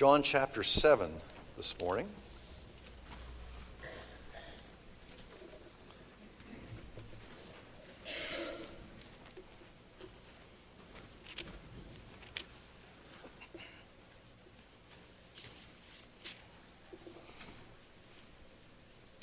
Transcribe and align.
John 0.00 0.22
chapter 0.22 0.62
7 0.62 1.12
this 1.58 1.78
morning. 1.78 2.08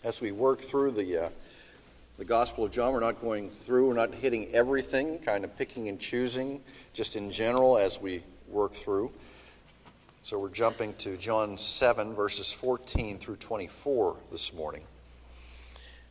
As 0.03 0.21
we 0.21 0.31
work 0.31 0.61
through 0.61 0.91
the, 0.91 1.23
uh, 1.23 1.29
the 2.19 2.23
Gospel 2.23 2.65
of 2.65 2.71
John, 2.71 2.93
we're 2.93 2.99
not 2.99 3.19
going 3.19 3.49
through, 3.49 3.87
we're 3.87 3.95
not 3.95 4.13
hitting 4.13 4.53
everything, 4.53 5.17
kind 5.17 5.43
of 5.43 5.57
picking 5.57 5.89
and 5.89 5.99
choosing 5.99 6.61
just 6.93 7.15
in 7.15 7.31
general 7.31 7.79
as 7.79 7.99
we 7.99 8.21
work 8.47 8.73
through. 8.73 9.11
So 10.27 10.37
we're 10.37 10.49
jumping 10.49 10.93
to 10.95 11.15
John 11.15 11.57
7, 11.57 12.13
verses 12.13 12.51
14 12.51 13.17
through 13.17 13.37
24 13.37 14.17
this 14.29 14.51
morning. 14.51 14.83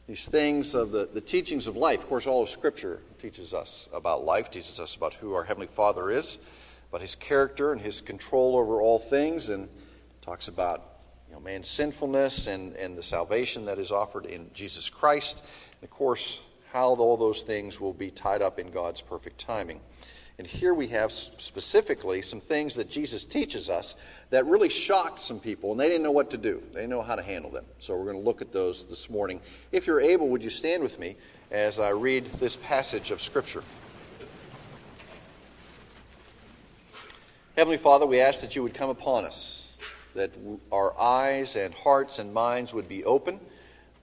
These 0.07 0.27
things 0.27 0.75
of 0.75 0.91
the, 0.91 1.07
the 1.13 1.21
teachings 1.21 1.67
of 1.67 1.77
life, 1.77 1.99
of 1.99 2.09
course, 2.09 2.27
all 2.27 2.43
of 2.43 2.49
Scripture 2.49 3.03
teaches 3.19 3.53
us 3.53 3.91
about 3.93 4.25
life, 4.25 4.51
teaches 4.51 4.81
us 4.81 4.97
about 4.97 5.13
who 5.13 5.35
our 5.35 5.45
Heavenly 5.45 5.67
Father 5.67 6.09
is, 6.09 6.39
about 6.89 7.03
His 7.03 7.15
character 7.15 7.73
and 7.73 7.81
His 7.83 8.01
control 8.01 8.57
over 8.57 8.81
all 8.81 8.99
things, 8.99 9.51
and 9.51 9.69
talks 10.23 10.49
about 10.49 10.83
you 11.29 11.35
know, 11.35 11.41
man's 11.41 11.69
sinfulness 11.69 12.47
and, 12.47 12.75
and 12.77 12.97
the 12.97 13.03
salvation 13.03 13.67
that 13.67 13.79
is 13.79 13.93
offered 13.93 14.25
in 14.25 14.51
Jesus 14.55 14.89
Christ. 14.89 15.45
And 15.73 15.85
of 15.85 15.91
course, 15.91 16.41
how 16.73 16.95
all 16.95 17.19
those 17.19 17.43
things 17.43 17.83
will 17.83 17.93
be 17.93 18.11
tied 18.11 18.41
up 18.41 18.59
in 18.59 18.71
God's 18.71 19.03
perfect 19.03 19.37
timing. 19.37 19.79
And 20.39 20.47
here 20.47 20.75
we 20.75 20.89
have 20.89 21.13
specifically 21.13 22.21
some 22.21 22.41
things 22.41 22.75
that 22.75 22.91
Jesus 22.91 23.25
teaches 23.25 23.71
us 23.71 23.97
that 24.29 24.45
really 24.45 24.69
shocked 24.69 25.21
some 25.21 25.41
people, 25.41 25.73
and 25.73 25.81
they 25.81 25.89
didn't 25.89 26.03
know 26.03 26.11
what 26.11 26.29
to 26.31 26.37
do. 26.37 26.63
They 26.73 26.81
didn't 26.81 26.91
know 26.91 27.01
how 27.01 27.17
to 27.17 27.23
handle 27.23 27.51
them. 27.51 27.65
So 27.79 27.97
we're 27.97 28.05
going 28.05 28.19
to 28.19 28.23
look 28.23 28.43
at 28.43 28.53
those 28.53 28.85
this 28.85 29.09
morning. 29.09 29.41
If 29.73 29.87
you're 29.87 30.01
able, 30.01 30.29
would 30.29 30.45
you 30.45 30.51
stand 30.51 30.83
with 30.83 30.99
me 30.99 31.17
as 31.51 31.81
I 31.81 31.91
read 31.91 32.27
this 32.35 32.57
passage 32.57 33.11
of 33.11 33.23
Scripture? 33.23 33.65
Heavenly 37.57 37.79
Father, 37.79 38.05
we 38.05 38.21
ask 38.21 38.43
that 38.43 38.55
you 38.55 38.63
would 38.63 38.75
come 38.75 38.91
upon 38.91 39.25
us, 39.25 39.69
that 40.15 40.33
our 40.71 40.99
eyes 41.01 41.57
and 41.57 41.73
hearts 41.73 42.19
and 42.19 42.35
minds 42.35 42.75
would 42.75 42.91
be 42.91 43.03
open, 43.07 43.41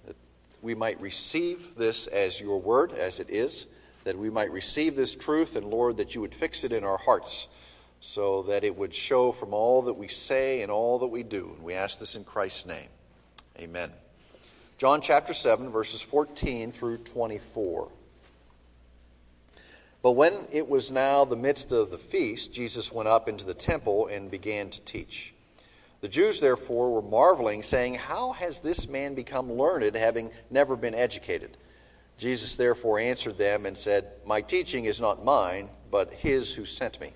that 0.08 0.16
we 0.64 0.74
might 0.74 1.00
receive 1.00 1.76
this 1.76 2.08
as 2.08 2.42
your 2.42 2.60
word, 2.60 2.92
as 2.94 3.20
it 3.20 3.30
is 3.30 3.68
that 4.04 4.18
we 4.18 4.30
might 4.30 4.52
receive 4.52 4.96
this 4.96 5.16
truth, 5.16 5.56
and 5.56 5.66
Lord, 5.66 5.98
that 5.98 6.16
you 6.16 6.22
would 6.22 6.36
fix 6.36 6.64
it 6.64 6.74
in 6.74 6.84
our 6.84 6.98
hearts 6.98 7.48
so 8.00 8.44
that 8.44 8.66
it 8.66 8.78
would 8.78 8.94
show 8.94 9.32
from 9.32 9.54
all 9.54 9.84
that 9.84 9.94
we 9.94 10.10
say 10.10 10.62
and 10.62 10.70
all 10.70 11.00
that 11.00 11.08
we 11.08 11.24
do. 11.24 11.54
And 11.56 11.64
we 11.64 11.74
ask 11.74 12.00
this 12.00 12.16
in 12.16 12.26
Christ's 12.26 12.66
name. 12.66 12.90
Amen. 13.58 13.92
John 14.78 15.00
chapter 15.00 15.34
7, 15.34 15.70
verses 15.70 16.02
14 16.02 16.74
through 16.74 16.98
24. 16.98 17.90
But 20.02 20.12
when 20.12 20.48
it 20.52 20.68
was 20.68 20.92
now 20.92 21.24
the 21.24 21.38
midst 21.38 21.72
of 21.72 21.92
the 21.92 21.98
feast, 21.98 22.52
Jesus 22.52 22.92
went 22.92 23.08
up 23.08 23.30
into 23.30 23.46
the 23.46 23.54
temple 23.54 24.08
and 24.08 24.30
began 24.30 24.70
to 24.72 24.82
teach. 24.82 25.34
The 26.02 26.10
Jews 26.10 26.42
therefore 26.42 26.92
were 26.92 27.02
marveling, 27.02 27.64
saying, 27.64 27.96
How 27.96 28.34
has 28.34 28.60
this 28.60 28.90
man 28.90 29.16
become 29.16 29.54
learned, 29.54 29.96
having 29.96 30.32
never 30.50 30.76
been 30.76 30.94
educated? 30.94 31.56
Jesus 32.18 32.56
therefore 32.56 33.00
answered 33.00 33.38
them 33.38 33.66
and 33.66 33.78
said, 33.78 34.12
My 34.26 34.42
teaching 34.42 34.86
is 34.86 35.02
not 35.02 35.26
mine, 35.26 35.70
but 35.92 36.14
his 36.14 36.54
who 36.54 36.66
sent 36.66 37.00
me. 37.02 37.14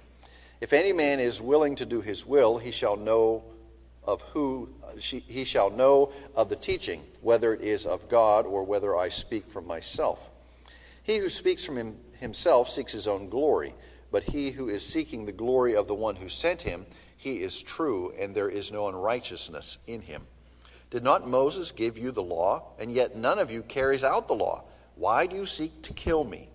If 0.59 0.73
any 0.73 0.91
man 0.91 1.19
is 1.19 1.41
willing 1.41 1.75
to 1.75 1.85
do 1.85 2.01
his 2.01 2.25
will, 2.25 2.57
he 2.57 2.71
shall 2.71 2.97
know 2.97 3.43
of 4.03 4.21
who 4.33 4.69
he 4.99 5.43
shall 5.43 5.69
know 5.69 6.11
of 6.35 6.49
the 6.49 6.55
teaching, 6.55 7.03
whether 7.21 7.53
it 7.53 7.61
is 7.61 7.85
of 7.85 8.09
God 8.09 8.45
or 8.45 8.63
whether 8.63 8.95
I 8.95 9.09
speak 9.09 9.47
from 9.47 9.67
myself. 9.67 10.29
He 11.03 11.17
who 11.17 11.29
speaks 11.29 11.63
from 11.63 11.97
himself 12.19 12.69
seeks 12.69 12.93
his 12.93 13.07
own 13.07 13.29
glory, 13.29 13.75
but 14.11 14.23
he 14.23 14.51
who 14.51 14.69
is 14.69 14.83
seeking 14.83 15.25
the 15.25 15.31
glory 15.31 15.75
of 15.75 15.87
the 15.87 15.93
one 15.93 16.15
who 16.15 16.29
sent 16.29 16.63
him, 16.63 16.85
he 17.17 17.41
is 17.41 17.61
true, 17.61 18.13
and 18.17 18.33
there 18.33 18.49
is 18.49 18.71
no 18.71 18.87
unrighteousness 18.87 19.77
in 19.87 20.01
him. 20.01 20.25
Did 20.89 21.03
not 21.03 21.27
Moses 21.27 21.71
give 21.71 21.97
you 21.97 22.11
the 22.11 22.23
law, 22.23 22.71
and 22.79 22.91
yet 22.91 23.15
none 23.15 23.39
of 23.39 23.51
you 23.51 23.61
carries 23.61 24.03
out 24.03 24.27
the 24.27 24.35
law? 24.35 24.63
Why 24.97 25.27
do 25.27 25.35
you 25.35 25.45
seek 25.45 25.81
to 25.83 25.93
kill 25.93 26.23
me? 26.23 26.49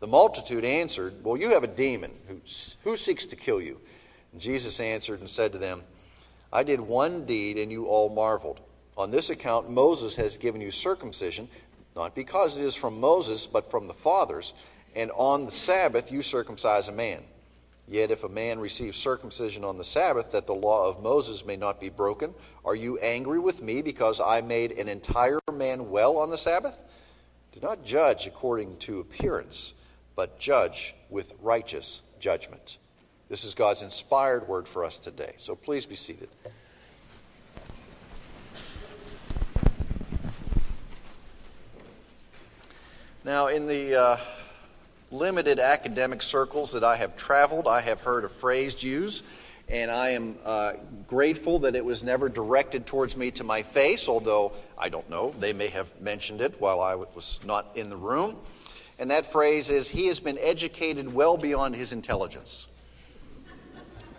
The 0.00 0.06
multitude 0.06 0.64
answered, 0.64 1.22
Well, 1.22 1.36
you 1.36 1.50
have 1.50 1.62
a 1.62 1.68
demon. 1.68 2.12
Who, 2.26 2.40
who 2.82 2.96
seeks 2.96 3.26
to 3.26 3.36
kill 3.36 3.60
you? 3.60 3.80
And 4.32 4.40
Jesus 4.40 4.80
answered 4.80 5.20
and 5.20 5.28
said 5.28 5.52
to 5.52 5.58
them, 5.58 5.82
I 6.52 6.62
did 6.64 6.80
one 6.80 7.26
deed, 7.26 7.58
and 7.58 7.70
you 7.70 7.86
all 7.86 8.08
marveled. 8.08 8.60
On 8.96 9.10
this 9.10 9.30
account, 9.30 9.70
Moses 9.70 10.16
has 10.16 10.36
given 10.36 10.60
you 10.60 10.70
circumcision, 10.70 11.48
not 11.94 12.14
because 12.14 12.56
it 12.56 12.64
is 12.64 12.74
from 12.74 12.98
Moses, 12.98 13.46
but 13.46 13.70
from 13.70 13.86
the 13.86 13.94
fathers. 13.94 14.52
And 14.96 15.10
on 15.12 15.46
the 15.46 15.52
Sabbath, 15.52 16.10
you 16.10 16.22
circumcise 16.22 16.88
a 16.88 16.92
man. 16.92 17.22
Yet 17.86 18.10
if 18.10 18.24
a 18.24 18.28
man 18.28 18.58
receives 18.58 18.96
circumcision 18.96 19.64
on 19.64 19.78
the 19.78 19.84
Sabbath, 19.84 20.32
that 20.32 20.46
the 20.46 20.54
law 20.54 20.88
of 20.88 21.02
Moses 21.02 21.44
may 21.44 21.56
not 21.56 21.80
be 21.80 21.88
broken, 21.88 22.34
are 22.64 22.74
you 22.74 22.98
angry 22.98 23.38
with 23.38 23.62
me 23.62 23.82
because 23.82 24.20
I 24.20 24.40
made 24.40 24.72
an 24.72 24.88
entire 24.88 25.40
man 25.52 25.90
well 25.90 26.16
on 26.16 26.30
the 26.30 26.38
Sabbath? 26.38 26.80
Do 27.52 27.60
not 27.60 27.84
judge 27.84 28.28
according 28.28 28.76
to 28.78 29.00
appearance, 29.00 29.74
but 30.14 30.38
judge 30.38 30.94
with 31.08 31.32
righteous 31.42 32.00
judgment. 32.20 32.78
This 33.28 33.44
is 33.44 33.54
God's 33.54 33.82
inspired 33.82 34.46
word 34.46 34.68
for 34.68 34.84
us 34.84 34.98
today. 35.00 35.34
So 35.36 35.56
please 35.56 35.84
be 35.84 35.96
seated. 35.96 36.28
Now, 43.24 43.48
in 43.48 43.66
the 43.66 44.00
uh, 44.00 44.16
limited 45.10 45.58
academic 45.58 46.22
circles 46.22 46.72
that 46.72 46.84
I 46.84 46.96
have 46.96 47.16
traveled, 47.16 47.66
I 47.66 47.80
have 47.80 48.00
heard 48.00 48.24
a 48.24 48.28
phrase 48.28 48.82
used 48.82 49.24
and 49.70 49.90
I 49.90 50.10
am 50.10 50.36
uh, 50.44 50.72
grateful 51.06 51.60
that 51.60 51.76
it 51.76 51.84
was 51.84 52.02
never 52.02 52.28
directed 52.28 52.86
towards 52.86 53.16
me 53.16 53.30
to 53.32 53.44
my 53.44 53.62
face, 53.62 54.08
although 54.08 54.52
I 54.76 54.88
don't 54.88 55.08
know. 55.08 55.32
They 55.38 55.52
may 55.52 55.68
have 55.68 55.98
mentioned 56.00 56.40
it 56.40 56.60
while 56.60 56.80
I 56.80 56.96
was 56.96 57.38
not 57.44 57.68
in 57.76 57.88
the 57.88 57.96
room. 57.96 58.36
And 58.98 59.10
that 59.10 59.24
phrase 59.24 59.70
is, 59.70 59.88
He 59.88 60.06
has 60.08 60.18
been 60.18 60.38
educated 60.38 61.12
well 61.12 61.36
beyond 61.36 61.76
his 61.76 61.92
intelligence. 61.92 62.66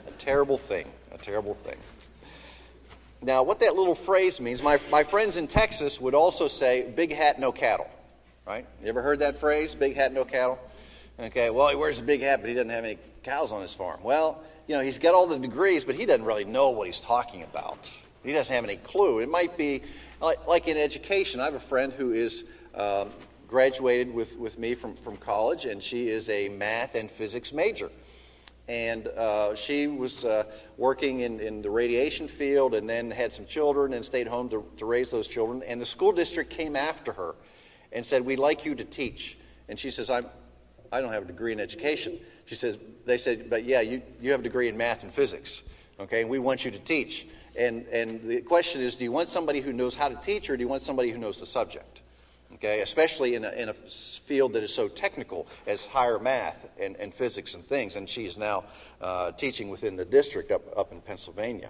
A 0.07 0.11
terrible 0.11 0.57
thing, 0.57 0.87
a 1.11 1.17
terrible 1.17 1.53
thing. 1.53 1.77
Now, 3.21 3.43
what 3.43 3.59
that 3.59 3.75
little 3.75 3.93
phrase 3.93 4.41
means, 4.41 4.63
my, 4.63 4.79
my 4.89 5.03
friends 5.03 5.37
in 5.37 5.47
Texas 5.47 6.01
would 6.01 6.15
also 6.15 6.47
say, 6.47 6.91
Big 6.95 7.13
hat, 7.13 7.39
no 7.39 7.51
cattle. 7.51 7.89
Right? 8.47 8.65
You 8.81 8.89
ever 8.89 9.01
heard 9.01 9.19
that 9.19 9.37
phrase, 9.37 9.75
big 9.75 9.95
hat, 9.95 10.13
no 10.13 10.25
cattle? 10.25 10.59
Okay, 11.19 11.51
well, 11.51 11.69
he 11.69 11.75
wears 11.75 11.99
a 11.99 12.03
big 12.03 12.21
hat, 12.21 12.41
but 12.41 12.49
he 12.49 12.55
doesn't 12.55 12.71
have 12.71 12.83
any 12.83 12.97
cows 13.21 13.53
on 13.53 13.61
his 13.61 13.75
farm. 13.75 13.99
Well, 14.01 14.43
you 14.67 14.75
know, 14.75 14.81
he's 14.81 14.99
got 14.99 15.13
all 15.13 15.27
the 15.27 15.37
degrees, 15.37 15.83
but 15.83 15.95
he 15.95 16.05
doesn't 16.05 16.25
really 16.25 16.45
know 16.45 16.69
what 16.69 16.87
he's 16.87 17.01
talking 17.01 17.43
about. 17.43 17.91
He 18.23 18.31
doesn't 18.31 18.53
have 18.53 18.63
any 18.63 18.77
clue. 18.77 19.19
It 19.19 19.29
might 19.29 19.57
be 19.57 19.81
like, 20.21 20.45
like 20.47 20.67
in 20.67 20.77
education. 20.77 21.39
I 21.39 21.45
have 21.45 21.55
a 21.55 21.59
friend 21.59 21.91
who 21.91 22.11
is 22.11 22.45
um, 22.75 23.09
graduated 23.47 24.13
with, 24.13 24.37
with 24.37 24.59
me 24.59 24.75
from, 24.75 24.95
from 24.95 25.17
college, 25.17 25.65
and 25.65 25.81
she 25.81 26.07
is 26.07 26.29
a 26.29 26.49
math 26.49 26.95
and 26.95 27.09
physics 27.09 27.51
major. 27.51 27.89
And 28.67 29.07
uh, 29.09 29.55
she 29.55 29.87
was 29.87 30.23
uh, 30.23 30.43
working 30.77 31.21
in, 31.21 31.39
in 31.39 31.61
the 31.61 31.69
radiation 31.69 32.27
field 32.27 32.73
and 32.75 32.89
then 32.89 33.11
had 33.11 33.33
some 33.33 33.45
children 33.45 33.93
and 33.93 34.05
stayed 34.05 34.27
home 34.27 34.47
to, 34.49 34.63
to 34.77 34.85
raise 34.85 35.11
those 35.11 35.27
children. 35.27 35.63
And 35.67 35.81
the 35.81 35.85
school 35.85 36.13
district 36.13 36.51
came 36.51 36.75
after 36.75 37.11
her 37.11 37.35
and 37.91 38.05
said, 38.05 38.23
We'd 38.23 38.39
like 38.39 38.65
you 38.65 38.75
to 38.75 38.85
teach. 38.85 39.37
And 39.67 39.77
she 39.77 39.91
says, 39.91 40.09
I'm, 40.09 40.27
I 40.91 41.01
don't 41.01 41.11
have 41.11 41.23
a 41.23 41.27
degree 41.27 41.51
in 41.51 41.59
education. 41.59 42.19
She 42.51 42.57
says, 42.57 42.77
they 43.05 43.17
said, 43.17 43.49
but 43.49 43.63
yeah, 43.63 43.79
you, 43.79 44.01
you 44.19 44.31
have 44.31 44.41
a 44.41 44.43
degree 44.43 44.67
in 44.67 44.75
math 44.75 45.03
and 45.03 45.13
physics, 45.13 45.63
okay, 46.01 46.19
and 46.19 46.29
we 46.29 46.37
want 46.37 46.65
you 46.65 46.71
to 46.71 46.79
teach. 46.79 47.25
And, 47.55 47.85
and 47.87 48.21
the 48.27 48.41
question 48.41 48.81
is, 48.81 48.97
do 48.97 49.05
you 49.05 49.11
want 49.13 49.29
somebody 49.29 49.61
who 49.61 49.71
knows 49.71 49.95
how 49.95 50.09
to 50.09 50.17
teach 50.17 50.49
or 50.49 50.57
do 50.57 50.61
you 50.61 50.67
want 50.67 50.83
somebody 50.83 51.11
who 51.11 51.17
knows 51.17 51.39
the 51.39 51.45
subject? 51.45 52.01
Okay, 52.55 52.81
especially 52.81 53.35
in 53.35 53.45
a, 53.45 53.51
in 53.51 53.69
a 53.69 53.73
field 53.73 54.51
that 54.51 54.63
is 54.63 54.75
so 54.75 54.89
technical 54.89 55.47
as 55.65 55.85
higher 55.85 56.19
math 56.19 56.67
and, 56.77 56.97
and 56.97 57.13
physics 57.13 57.53
and 57.53 57.65
things. 57.65 57.95
And 57.95 58.09
she 58.09 58.25
is 58.25 58.35
now 58.35 58.65
uh, 58.99 59.31
teaching 59.31 59.69
within 59.69 59.95
the 59.95 60.03
district 60.03 60.51
up, 60.51 60.77
up 60.77 60.91
in 60.91 60.99
Pennsylvania. 60.99 61.69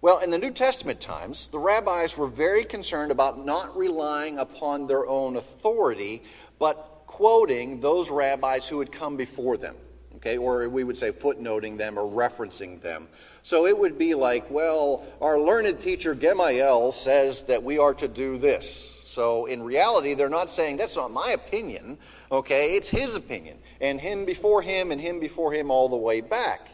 Well, 0.00 0.20
in 0.20 0.30
the 0.30 0.38
New 0.38 0.52
Testament 0.52 1.00
times, 1.00 1.48
the 1.48 1.58
rabbis 1.58 2.16
were 2.16 2.28
very 2.28 2.64
concerned 2.64 3.10
about 3.10 3.44
not 3.44 3.76
relying 3.76 4.38
upon 4.38 4.86
their 4.86 5.08
own 5.08 5.34
authority, 5.34 6.22
but 6.60 7.02
quoting 7.08 7.80
those 7.80 8.12
rabbis 8.12 8.68
who 8.68 8.78
had 8.78 8.92
come 8.92 9.16
before 9.16 9.56
them. 9.56 9.74
Okay, 10.18 10.36
or 10.36 10.68
we 10.68 10.82
would 10.82 10.98
say 10.98 11.12
footnoting 11.12 11.78
them 11.78 11.96
or 11.96 12.02
referencing 12.02 12.80
them. 12.80 13.06
So 13.44 13.66
it 13.66 13.78
would 13.78 13.96
be 13.96 14.14
like, 14.14 14.50
well, 14.50 15.04
our 15.20 15.38
learned 15.38 15.80
teacher 15.80 16.12
Gamaliel 16.14 16.90
says 16.90 17.44
that 17.44 17.62
we 17.62 17.78
are 17.78 17.94
to 17.94 18.08
do 18.08 18.36
this. 18.36 19.00
So 19.04 19.46
in 19.46 19.62
reality, 19.62 20.14
they're 20.14 20.28
not 20.28 20.50
saying 20.50 20.76
that's 20.76 20.96
not 20.96 21.12
my 21.12 21.30
opinion, 21.30 21.98
okay? 22.32 22.74
It's 22.74 22.88
his 22.88 23.14
opinion. 23.14 23.58
And 23.80 24.00
him 24.00 24.24
before 24.24 24.60
him 24.60 24.90
and 24.90 25.00
him 25.00 25.20
before 25.20 25.52
him 25.52 25.70
all 25.70 25.88
the 25.88 25.96
way 25.96 26.20
back. 26.20 26.68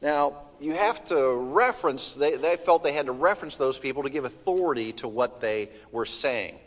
Now, 0.00 0.38
you 0.58 0.72
have 0.72 1.04
to 1.06 1.34
reference, 1.34 2.14
they, 2.14 2.36
they 2.36 2.56
felt 2.56 2.82
they 2.82 2.92
had 2.92 3.06
to 3.06 3.12
reference 3.12 3.56
those 3.56 3.78
people 3.78 4.02
to 4.02 4.10
give 4.10 4.24
authority 4.24 4.92
to 4.94 5.08
what 5.08 5.42
they 5.42 5.68
were 5.92 6.06
saying. 6.06 6.58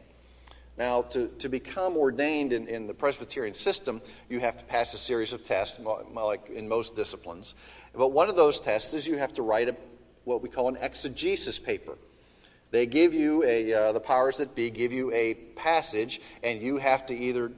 Now, 0.78 1.02
to, 1.04 1.28
to 1.40 1.50
become 1.50 1.98
ordained 1.98 2.54
in, 2.54 2.68
in 2.68 2.88
the 2.88 2.94
Presbyterian 2.94 3.54
system, 3.54 4.02
you 4.30 4.40
have 4.40 4.58
to 4.58 4.64
pass 4.64 4.94
a 4.94 4.98
series 4.98 5.34
of 5.34 5.44
tests, 5.44 5.80
like 5.80 6.50
in 6.50 6.68
most 6.68 6.96
disciplines. 6.96 7.56
But 7.94 8.10
one 8.10 8.30
of 8.30 8.36
those 8.36 8.60
tests 8.60 8.94
is 8.94 9.06
you 9.06 9.18
have 9.18 9.34
to 9.34 9.42
write 9.42 9.70
a, 9.70 9.76
what 10.24 10.42
we 10.42 10.50
call 10.50 10.70
an 10.70 10.78
exegesis 10.78 11.60
paper. 11.60 11.98
They 12.72 12.86
give 12.86 13.14
you 13.14 13.44
a, 13.44 13.74
uh, 13.74 13.92
the 13.92 14.00
powers 14.00 14.38
that 14.38 14.56
be 14.56 14.70
give 14.70 14.94
you 14.94 15.12
a 15.12 15.34
passage, 15.56 16.22
and 16.42 16.62
you 16.62 16.78
have 16.78 17.06
to 17.08 17.14
either 17.14 17.52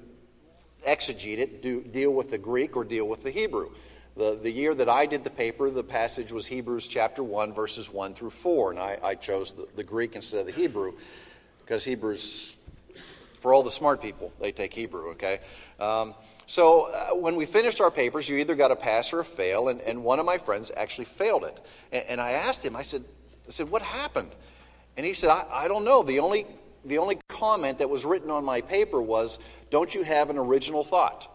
exegete 0.87 1.37
it, 1.37 1.61
do, 1.61 1.81
deal 1.81 2.11
with 2.11 2.29
the 2.29 2.37
Greek, 2.39 2.75
or 2.75 2.83
deal 2.83 3.07
with 3.07 3.21
the 3.21 3.29
Hebrew. 3.29 3.69
The, 4.17 4.37
the 4.41 4.51
year 4.51 4.75
that 4.75 4.89
I 4.89 5.05
did 5.05 5.23
the 5.23 5.29
paper, 5.29 5.69
the 5.69 5.83
passage 5.83 6.31
was 6.31 6.45
Hebrews 6.47 6.87
chapter 6.87 7.23
1, 7.23 7.53
verses 7.53 7.91
1 7.91 8.15
through 8.15 8.31
4, 8.31 8.71
and 8.71 8.79
I, 8.79 8.97
I 9.03 9.15
chose 9.15 9.53
the, 9.53 9.67
the 9.75 9.83
Greek 9.83 10.15
instead 10.15 10.41
of 10.41 10.45
the 10.47 10.51
Hebrew 10.51 10.93
because 11.59 11.83
Hebrews, 11.83 12.55
for 13.43 13.53
all 13.53 13.61
the 13.61 13.69
smart 13.69 14.01
people, 14.01 14.31
they 14.39 14.53
take 14.53 14.73
Hebrew, 14.73 15.09
okay? 15.09 15.41
Um, 15.77 16.15
so 16.45 16.87
uh, 16.87 17.13
when 17.13 17.35
we 17.35 17.45
finished 17.45 17.81
our 17.81 17.91
papers, 17.91 18.29
you 18.29 18.37
either 18.37 18.55
got 18.55 18.71
a 18.71 18.75
pass 18.77 19.11
or 19.11 19.19
a 19.19 19.25
fail, 19.25 19.67
and, 19.67 19.81
and 19.81 20.01
one 20.01 20.17
of 20.19 20.25
my 20.25 20.37
friends 20.37 20.71
actually 20.77 21.03
failed 21.03 21.43
it. 21.43 21.59
And, 21.91 22.05
and 22.07 22.21
I 22.21 22.31
asked 22.31 22.65
him, 22.65 22.73
I 22.73 22.83
said, 22.83 23.03
I 23.45 23.51
said, 23.51 23.69
what 23.69 23.81
happened? 23.81 24.31
And 24.95 25.05
he 25.05 25.13
said, 25.13 25.29
I, 25.29 25.43
I 25.51 25.67
don't 25.67 25.83
know. 25.83 26.03
The 26.03 26.19
only, 26.19 26.45
the 26.85 26.99
only 26.99 27.19
comment 27.27 27.79
that 27.79 27.89
was 27.89 28.05
written 28.05 28.31
on 28.31 28.45
my 28.45 28.61
paper 28.61 29.01
was, 29.01 29.39
don't 29.71 29.93
you 29.93 30.03
have 30.03 30.29
an 30.29 30.37
original 30.37 30.85
thought? 30.85 31.29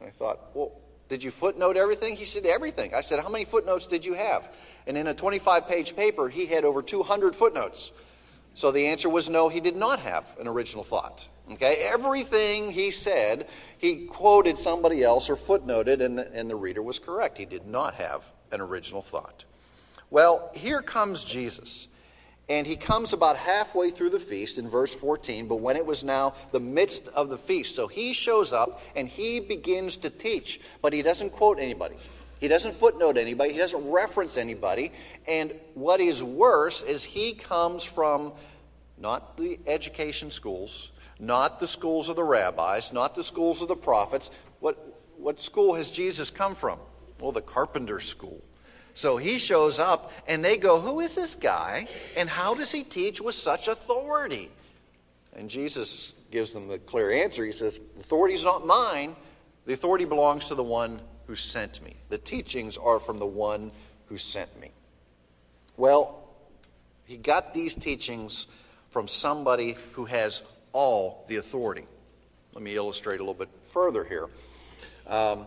And 0.00 0.08
I 0.08 0.12
thought, 0.12 0.40
well, 0.54 0.72
did 1.10 1.22
you 1.22 1.30
footnote 1.30 1.76
everything? 1.76 2.16
He 2.16 2.24
said, 2.24 2.46
Everything. 2.46 2.94
I 2.94 3.00
said, 3.00 3.20
How 3.20 3.28
many 3.28 3.44
footnotes 3.44 3.86
did 3.86 4.04
you 4.04 4.12
have? 4.12 4.46
And 4.86 4.96
in 4.96 5.06
a 5.06 5.14
25 5.14 5.66
page 5.66 5.96
paper, 5.96 6.28
he 6.28 6.44
had 6.44 6.64
over 6.64 6.82
200 6.82 7.34
footnotes. 7.34 7.92
So 8.58 8.72
the 8.72 8.88
answer 8.88 9.08
was 9.08 9.28
no, 9.28 9.48
he 9.48 9.60
did 9.60 9.76
not 9.76 10.00
have 10.00 10.36
an 10.40 10.48
original 10.48 10.82
thought. 10.82 11.24
Okay? 11.52 11.76
Everything 11.92 12.72
he 12.72 12.90
said, 12.90 13.46
he 13.78 14.06
quoted 14.06 14.58
somebody 14.58 15.04
else 15.04 15.30
or 15.30 15.36
footnoted, 15.36 16.00
and 16.00 16.18
the, 16.18 16.28
and 16.32 16.50
the 16.50 16.56
reader 16.56 16.82
was 16.82 16.98
correct. 16.98 17.38
He 17.38 17.44
did 17.46 17.68
not 17.68 17.94
have 17.94 18.24
an 18.50 18.60
original 18.60 19.00
thought. 19.00 19.44
Well, 20.10 20.50
here 20.56 20.82
comes 20.82 21.22
Jesus. 21.22 21.86
And 22.48 22.66
he 22.66 22.74
comes 22.74 23.12
about 23.12 23.36
halfway 23.36 23.92
through 23.92 24.10
the 24.10 24.18
feast 24.18 24.58
in 24.58 24.68
verse 24.68 24.92
14, 24.92 25.46
but 25.46 25.60
when 25.60 25.76
it 25.76 25.86
was 25.86 26.02
now 26.02 26.34
the 26.50 26.58
midst 26.58 27.06
of 27.14 27.28
the 27.28 27.38
feast. 27.38 27.76
So 27.76 27.86
he 27.86 28.12
shows 28.12 28.52
up 28.52 28.82
and 28.96 29.06
he 29.06 29.38
begins 29.38 29.98
to 29.98 30.10
teach, 30.10 30.60
but 30.82 30.92
he 30.92 31.02
doesn't 31.02 31.30
quote 31.30 31.60
anybody. 31.60 31.94
He 32.40 32.48
doesn't 32.48 32.74
footnote 32.74 33.16
anybody. 33.16 33.52
He 33.52 33.58
doesn't 33.58 33.90
reference 33.90 34.36
anybody. 34.36 34.92
And 35.26 35.52
what 35.74 36.00
is 36.00 36.22
worse 36.22 36.82
is 36.82 37.02
he 37.02 37.32
comes 37.32 37.84
from 37.84 38.32
not 38.96 39.36
the 39.36 39.58
education 39.66 40.30
schools, 40.30 40.92
not 41.18 41.58
the 41.58 41.66
schools 41.66 42.08
of 42.08 42.16
the 42.16 42.24
rabbis, 42.24 42.92
not 42.92 43.14
the 43.14 43.22
schools 43.22 43.62
of 43.62 43.68
the 43.68 43.76
prophets. 43.76 44.30
What, 44.60 44.76
what 45.16 45.40
school 45.40 45.74
has 45.74 45.90
Jesus 45.90 46.30
come 46.30 46.54
from? 46.54 46.78
Well, 47.20 47.32
the 47.32 47.42
carpenter 47.42 48.00
school. 48.00 48.40
So 48.94 49.16
he 49.16 49.38
shows 49.38 49.78
up, 49.78 50.12
and 50.26 50.44
they 50.44 50.56
go, 50.56 50.80
Who 50.80 51.00
is 51.00 51.14
this 51.14 51.34
guy? 51.36 51.86
And 52.16 52.28
how 52.28 52.54
does 52.54 52.72
he 52.72 52.82
teach 52.82 53.20
with 53.20 53.34
such 53.34 53.68
authority? 53.68 54.50
And 55.34 55.48
Jesus 55.48 56.14
gives 56.32 56.52
them 56.52 56.66
the 56.66 56.78
clear 56.78 57.12
answer. 57.12 57.44
He 57.44 57.52
says, 57.52 57.78
The 57.94 58.00
authority 58.00 58.34
is 58.34 58.44
not 58.44 58.66
mine, 58.66 59.14
the 59.66 59.74
authority 59.74 60.04
belongs 60.04 60.46
to 60.46 60.56
the 60.56 60.64
one 60.64 61.00
who 61.28 61.36
sent 61.36 61.82
me. 61.82 61.94
The 62.08 62.18
teachings 62.18 62.78
are 62.78 62.98
from 62.98 63.18
the 63.18 63.26
one 63.26 63.70
who 64.06 64.16
sent 64.16 64.58
me. 64.58 64.70
Well, 65.76 66.24
he 67.04 67.18
got 67.18 67.52
these 67.52 67.74
teachings 67.74 68.46
from 68.88 69.06
somebody 69.06 69.76
who 69.92 70.06
has 70.06 70.42
all 70.72 71.26
the 71.28 71.36
authority. 71.36 71.84
Let 72.54 72.62
me 72.64 72.74
illustrate 72.74 73.16
a 73.16 73.22
little 73.22 73.34
bit 73.34 73.50
further 73.70 74.04
here. 74.04 74.28
Um, 75.06 75.46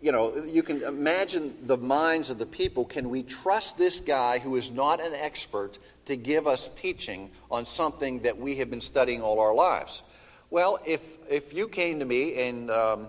you 0.00 0.12
know, 0.12 0.36
you 0.44 0.62
can 0.62 0.82
imagine 0.84 1.56
the 1.66 1.76
minds 1.76 2.30
of 2.30 2.38
the 2.38 2.46
people. 2.46 2.84
Can 2.84 3.10
we 3.10 3.24
trust 3.24 3.76
this 3.76 3.98
guy 3.98 4.38
who 4.38 4.54
is 4.54 4.70
not 4.70 5.00
an 5.00 5.14
expert 5.14 5.78
to 6.06 6.14
give 6.14 6.46
us 6.46 6.70
teaching 6.76 7.32
on 7.50 7.66
something 7.66 8.20
that 8.20 8.38
we 8.38 8.54
have 8.56 8.70
been 8.70 8.80
studying 8.80 9.20
all 9.20 9.40
our 9.40 9.52
lives? 9.52 10.04
Well, 10.48 10.78
if, 10.86 11.02
if 11.28 11.52
you 11.52 11.66
came 11.66 11.98
to 11.98 12.04
me 12.04 12.48
and 12.48 12.70
um, 12.70 13.08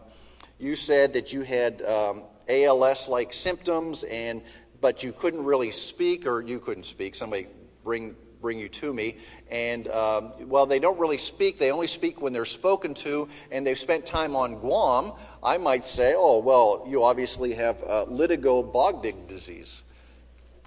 you 0.61 0.75
said 0.75 1.13
that 1.13 1.33
you 1.33 1.41
had 1.41 1.81
um, 1.81 2.23
ALS 2.47 3.09
like 3.09 3.33
symptoms, 3.33 4.03
and, 4.03 4.41
but 4.79 5.03
you 5.03 5.11
couldn't 5.11 5.43
really 5.43 5.71
speak, 5.71 6.27
or 6.27 6.41
you 6.41 6.59
couldn't 6.59 6.85
speak, 6.85 7.15
somebody 7.15 7.47
bring 7.83 8.15
bring 8.41 8.59
you 8.59 8.67
to 8.69 8.91
me. 8.93 9.17
And 9.51 9.87
um, 9.89 10.31
well, 10.41 10.65
they 10.65 10.79
don't 10.79 10.99
really 10.99 11.17
speak, 11.17 11.59
they 11.59 11.71
only 11.71 11.87
speak 11.87 12.21
when 12.21 12.33
they're 12.33 12.43
spoken 12.45 12.93
to, 12.95 13.29
and 13.51 13.65
they've 13.65 13.77
spent 13.77 14.05
time 14.05 14.35
on 14.35 14.55
Guam. 14.55 15.13
I 15.43 15.57
might 15.57 15.85
say, 15.85 16.15
oh, 16.17 16.39
well, 16.39 16.85
you 16.87 17.03
obviously 17.03 17.53
have 17.53 17.81
uh, 17.83 18.05
Lytico-Bodig 18.09 19.27
disease. 19.27 19.83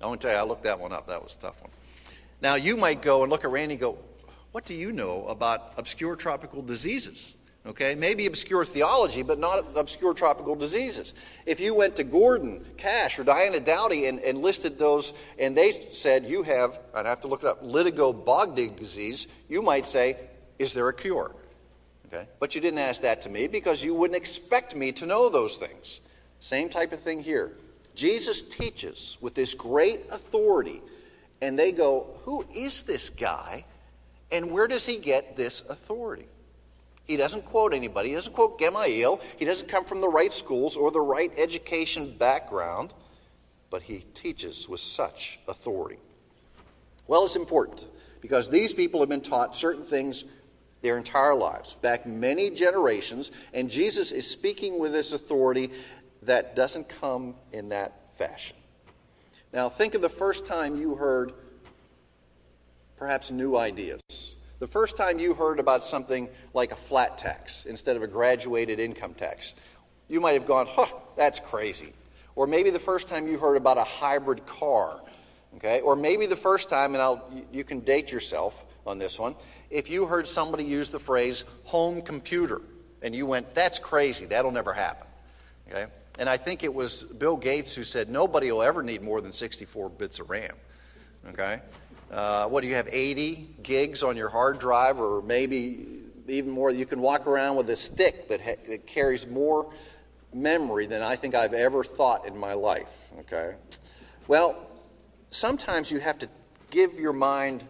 I 0.03 0.07
want 0.07 0.21
to 0.21 0.29
tell 0.29 0.37
you, 0.37 0.41
I 0.41 0.47
looked 0.47 0.65
that 0.65 0.79
one 0.79 0.93
up. 0.93 1.09
That 1.09 1.23
was 1.23 1.35
a 1.35 1.39
tough 1.39 1.61
one. 1.63 1.71
Now, 2.41 2.55
you 2.55 2.77
might 2.77 3.03
go 3.03 3.23
and 3.23 3.31
look 3.31 3.45
at 3.45 3.51
Randy 3.51 3.75
and 3.75 3.81
go, 3.81 3.99
what 4.53 4.65
do 4.65 4.75
you 4.75 4.93
know 4.93 5.27
about 5.27 5.73
obscure 5.77 6.15
tropical 6.15 6.63
diseases? 6.63 7.35
Okay, 7.67 7.95
maybe 7.95 8.27
obscure 8.27 8.63
theology, 8.65 9.23
but 9.23 9.39
not 9.39 9.67
obscure 9.75 10.13
tropical 10.13 10.55
diseases. 10.55 11.15
If 11.47 11.61
you 11.61 11.75
went 11.75 11.97
to 11.97 12.05
Gordon 12.05 12.63
Cash 12.77 13.19
or 13.19 13.25
Diana 13.25 13.59
Dowdy 13.59 14.07
and, 14.07 14.19
and 14.19 14.43
listed 14.43 14.79
those, 14.79 15.15
and 15.39 15.57
they 15.57 15.73
said 15.93 16.27
you 16.27 16.43
have, 16.43 16.79
I'd 16.93 17.07
have 17.07 17.21
to 17.21 17.29
look 17.29 17.43
it 17.43 17.49
up, 17.49 17.65
Lytico-Bodig 17.65 18.77
disease, 18.77 19.29
you 19.49 19.63
might 19.63 19.87
say, 19.87 20.19
is 20.59 20.75
there 20.75 20.89
a 20.89 20.93
cure? 20.93 21.35
Okay, 22.07 22.29
but 22.39 22.55
you 22.55 22.61
didn't 22.61 22.81
ask 22.81 23.01
that 23.01 23.23
to 23.23 23.31
me 23.31 23.47
because 23.47 23.83
you 23.83 23.95
wouldn't 23.95 24.17
expect 24.17 24.77
me 24.77 24.93
to 24.93 25.07
know 25.07 25.31
those 25.31 25.57
things. 25.57 26.01
Same 26.41 26.69
type 26.69 26.93
of 26.93 27.01
thing 27.01 27.23
here. 27.23 27.53
Jesus 27.95 28.43
teaches 28.43 29.17
with 29.23 29.35
this 29.35 29.55
great 29.55 30.03
authority, 30.11 30.83
and 31.41 31.59
they 31.59 31.73
go, 31.73 32.19
Who 32.25 32.45
is 32.55 32.83
this 32.83 33.09
guy? 33.09 33.65
And 34.31 34.51
where 34.51 34.69
does 34.69 34.85
he 34.85 34.99
get 34.99 35.37
this 35.37 35.63
authority? 35.63 36.27
He 37.05 37.17
doesn't 37.17 37.45
quote 37.45 37.75
anybody. 37.75 38.11
He 38.11 38.15
doesn't 38.15 38.33
quote 38.33 38.59
Gamaliel. 38.59 39.21
He 39.37 39.45
doesn't 39.45 39.69
come 39.69 39.85
from 39.85 40.01
the 40.01 40.09
right 40.09 40.33
schools 40.33 40.77
or 40.77 40.91
the 40.91 41.01
right 41.01 41.33
education 41.37 42.17
background, 42.17 42.95
but 43.71 43.83
he 43.83 44.07
teaches 44.15 44.69
with 44.69 44.81
such 44.81 45.39
authority. 45.47 45.99
Well, 47.07 47.25
it's 47.25 47.37
important 47.37 47.87
because 48.23 48.49
these 48.49 48.73
people 48.73 49.01
have 49.01 49.09
been 49.11 49.21
taught 49.21 49.55
certain 49.55 49.85
things 49.85 50.25
their 50.81 50.97
entire 50.97 51.35
lives, 51.35 51.77
back 51.77 52.07
many 52.07 52.51
generations, 52.51 53.33
and 53.53 53.71
Jesus 53.71 54.13
is 54.13 54.31
speaking 54.31 54.79
with 54.79 54.93
this 54.93 55.13
authority 55.13 55.71
that 56.23 56.57
doesn't 56.57 56.89
come 56.89 57.35
in 57.53 57.71
that 57.71 58.13
fashion. 58.13 58.57
Now, 59.53 59.69
think 59.69 59.95
of 59.95 60.03
the 60.03 60.09
first 60.09 60.47
time 60.47 60.77
you 60.77 60.95
heard 60.95 61.33
perhaps 62.97 63.31
new 63.31 63.57
ideas 63.57 64.01
the 64.59 64.67
first 64.67 64.97
time 64.97 65.19
you 65.19 65.35
heard 65.35 65.59
about 65.59 65.85
something 65.85 66.29
like 66.53 66.73
a 66.73 66.77
flat 66.77 67.19
tax 67.19 67.67
instead 67.67 67.97
of 67.97 68.03
a 68.03 68.07
graduated 68.07 68.81
income 68.81 69.15
tax, 69.15 69.55
you 70.09 70.21
might 70.21 70.33
have 70.33 70.47
gone, 70.47 70.67
huh, 70.69 70.87
that's 71.17 71.41
crazy. 71.41 71.93
Or 72.37 72.47
maybe 72.47 72.71
the 72.71 72.81
first 72.81 73.09
time 73.09 73.27
you 73.27 73.39
heard 73.39 73.57
about 73.57 73.79
a 73.79 73.85
hybrid 73.85 74.45
car, 74.47 75.01
okay? 75.57 75.81
Or 75.81 75.97
maybe 75.97 76.27
the 76.27 76.37
first 76.37 76.69
time, 76.69 76.95
and 76.95 77.03
I'll, 77.03 77.29
you 77.53 77.65
can 77.65 77.81
date 77.81 78.11
yourself 78.11 78.65
on 78.87 78.99
this 78.99 79.19
one, 79.19 79.35
if 79.71 79.91
you 79.91 80.07
heard 80.07 80.29
somebody 80.29 80.65
use 80.65 80.91
the 80.91 80.99
phrase 80.99 81.45
home 81.65 82.03
computer 82.03 82.61
and 83.03 83.15
you 83.15 83.27
went, 83.27 83.55
that's 83.55 83.79
crazy, 83.79 84.27
that'll 84.27 84.53
never 84.53 84.73
happen, 84.73 85.07
okay? 85.69 85.87
And 86.19 86.29
I 86.29 86.37
think 86.37 86.63
it 86.63 86.73
was 86.73 87.03
Bill 87.03 87.37
Gates 87.37 87.75
who 87.75 87.85
said 87.85 88.09
nobody 88.09 88.51
will 88.53 88.63
ever 88.63 88.83
need 88.83 89.03
more 89.03 89.21
than 89.21 89.33
64 89.33 89.91
bits 89.91 90.21
of 90.21 90.31
RAM, 90.31 90.55
okay? 91.31 91.61
Uh, 92.15 92.47
what 92.47 92.61
do 92.61 92.69
you 92.69 92.75
have, 92.77 92.89
80 92.93 93.57
gigs 93.65 94.05
on 94.05 94.17
your 94.17 94.29
hard 94.29 94.61
drive, 94.61 95.01
or 95.01 95.21
maybe 95.23 95.85
even 96.29 96.53
more? 96.53 96.71
You 96.71 96.87
can 96.87 97.01
walk 97.01 97.27
around 97.27 97.57
with 97.57 97.69
a 97.71 97.77
stick 97.77 98.29
that, 98.29 98.41
ha- 98.41 98.63
that 98.69 98.87
carries 98.87 99.27
more 99.27 99.73
memory 100.33 100.87
than 100.87 101.03
I 101.03 101.17
think 101.17 101.35
I've 101.35 101.55
ever 101.55 101.83
thought 101.83 102.25
in 102.25 102.39
my 102.39 102.53
life. 102.53 102.87
Okay? 103.19 103.57
Well, 104.29 104.65
sometimes 105.33 105.91
you 105.91 105.99
have 105.99 106.21
to 106.21 106.29
give 106.71 107.01
your 107.01 107.13
mind 107.13 107.65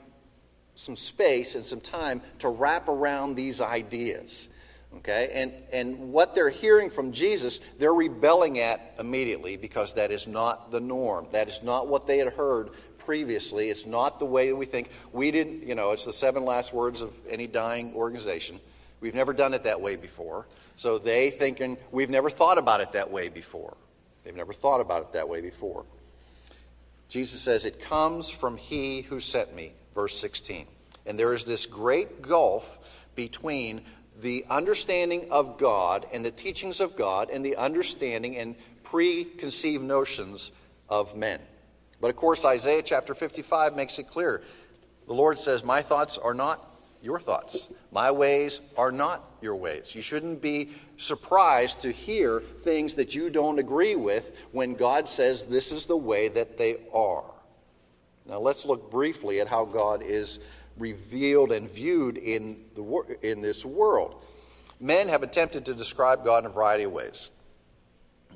some 0.75 0.95
space 0.95 1.55
and 1.55 1.65
some 1.65 1.81
time 1.81 2.21
to 2.41 2.51
wrap 2.51 2.89
around 2.89 3.37
these 3.37 3.63
ideas. 3.63 4.51
Okay? 4.99 5.31
And, 5.33 5.55
and 5.73 6.13
what 6.13 6.35
they're 6.35 6.51
hearing 6.51 6.91
from 6.91 7.13
Jesus, 7.13 7.61
they're 7.79 7.95
rebelling 7.95 8.59
at 8.59 8.95
immediately 8.99 9.57
because 9.57 9.95
that 9.95 10.11
is 10.11 10.29
not 10.29 10.71
the 10.71 10.81
norm. 10.81 11.29
That 11.31 11.49
is 11.49 11.63
not 11.63 11.89
what 11.89 12.07
they 12.07 12.19
had 12.19 12.35
heard 12.35 12.73
previously. 13.05 13.69
It's 13.71 13.87
not 13.87 14.19
the 14.19 14.27
way 14.27 14.49
that 14.49 14.57
we 14.57 14.67
think. 14.67 14.91
We 15.13 15.31
didn't, 15.31 15.67
you 15.67 15.75
know, 15.75 15.93
it's 15.93 16.05
the 16.05 16.13
seven 16.13 16.45
last 16.45 16.73
words 16.73 17.01
of 17.01 17.13
any 17.29 17.47
dying 17.47 17.95
organization. 17.95 18.61
We've 19.01 19.15
never 19.15 19.33
done 19.33 19.55
it 19.55 19.65
that 19.65 19.81
way 19.81 19.97
before. 19.97 20.47
So 20.77 20.99
they 20.99 21.31
thinking, 21.31 21.77
we've 21.91 22.11
never 22.11 22.31
thought 22.31 22.59
about 22.59 22.81
it 22.81 22.93
that 22.93 23.11
way 23.11 23.29
before. 23.29 23.77
They've 24.25 24.35
never 24.35 24.53
thought 24.53 24.81
about 24.81 25.03
it 25.03 25.13
that 25.13 25.29
way 25.29 25.41
before. 25.41 25.85
Jesus 27.09 27.41
says, 27.41 27.65
It 27.65 27.81
comes 27.81 28.31
from 28.31 28.57
he 28.57 29.03
who 29.03 29.21
sent 29.21 29.55
me, 29.55 29.73
verse 29.95 30.19
16. 30.19 30.67
And 31.07 31.19
there 31.19 31.35
is 31.35 31.45
this 31.45 31.67
great 31.67 32.23
gulf 32.23 32.79
between 33.15 33.83
the 34.21 34.47
understanding 34.49 35.29
of 35.31 35.59
God 35.59 36.07
and 36.13 36.25
the 36.25 36.31
teachings 36.31 36.81
of 36.81 36.97
God 36.97 37.31
and 37.31 37.45
the 37.45 37.57
understanding 37.57 38.37
and 38.37 38.57
preconceived 38.83 39.85
notions 39.85 40.51
of 40.89 41.17
men. 41.17 41.41
But 42.05 42.11
of 42.11 42.17
course, 42.17 42.45
Isaiah 42.45 42.83
chapter 42.83 43.15
55 43.15 43.77
makes 43.77 43.99
it 43.99 44.11
clear. 44.11 44.43
The 45.07 45.15
Lord 45.15 45.39
says, 45.39 45.65
My 45.65 45.81
thoughts 45.81 46.19
are 46.19 46.35
not 46.35 46.79
your 47.01 47.19
thoughts. 47.19 47.69
My 47.93 48.11
ways 48.11 48.61
are 48.77 48.93
not 48.93 49.25
your 49.41 49.57
ways. 49.57 49.95
You 49.95 50.03
shouldn't 50.03 50.43
be 50.43 50.73
surprised 50.99 51.81
to 51.81 51.91
hear 51.91 52.41
things 52.63 52.95
that 52.97 53.15
you 53.15 53.31
don't 53.31 53.59
agree 53.59 53.95
with 53.95 54.39
when 54.53 54.75
God 54.75 55.09
says 55.09 55.47
this 55.47 55.73
is 55.73 55.87
the 55.87 55.97
way 55.97 56.29
that 56.29 56.59
they 56.59 56.77
are. 56.93 57.25
Now, 58.27 58.39
let's 58.39 58.67
look 58.67 58.91
briefly 58.91 59.41
at 59.41 59.49
how 59.49 59.65
God 59.65 60.03
is 60.03 60.41
revealed 60.77 61.53
and 61.53 61.71
viewed 61.71 62.19
in, 62.19 62.67
the, 62.75 63.17
in 63.23 63.41
this 63.41 63.65
world. 63.65 64.23
Men 64.79 65.09
have 65.09 65.23
attempted 65.23 65.65
to 65.65 65.75
describe 65.75 66.23
God 66.23 66.45
in 66.45 66.51
a 66.51 66.53
variety 66.53 66.85
of 66.85 66.93
ways. 66.93 67.31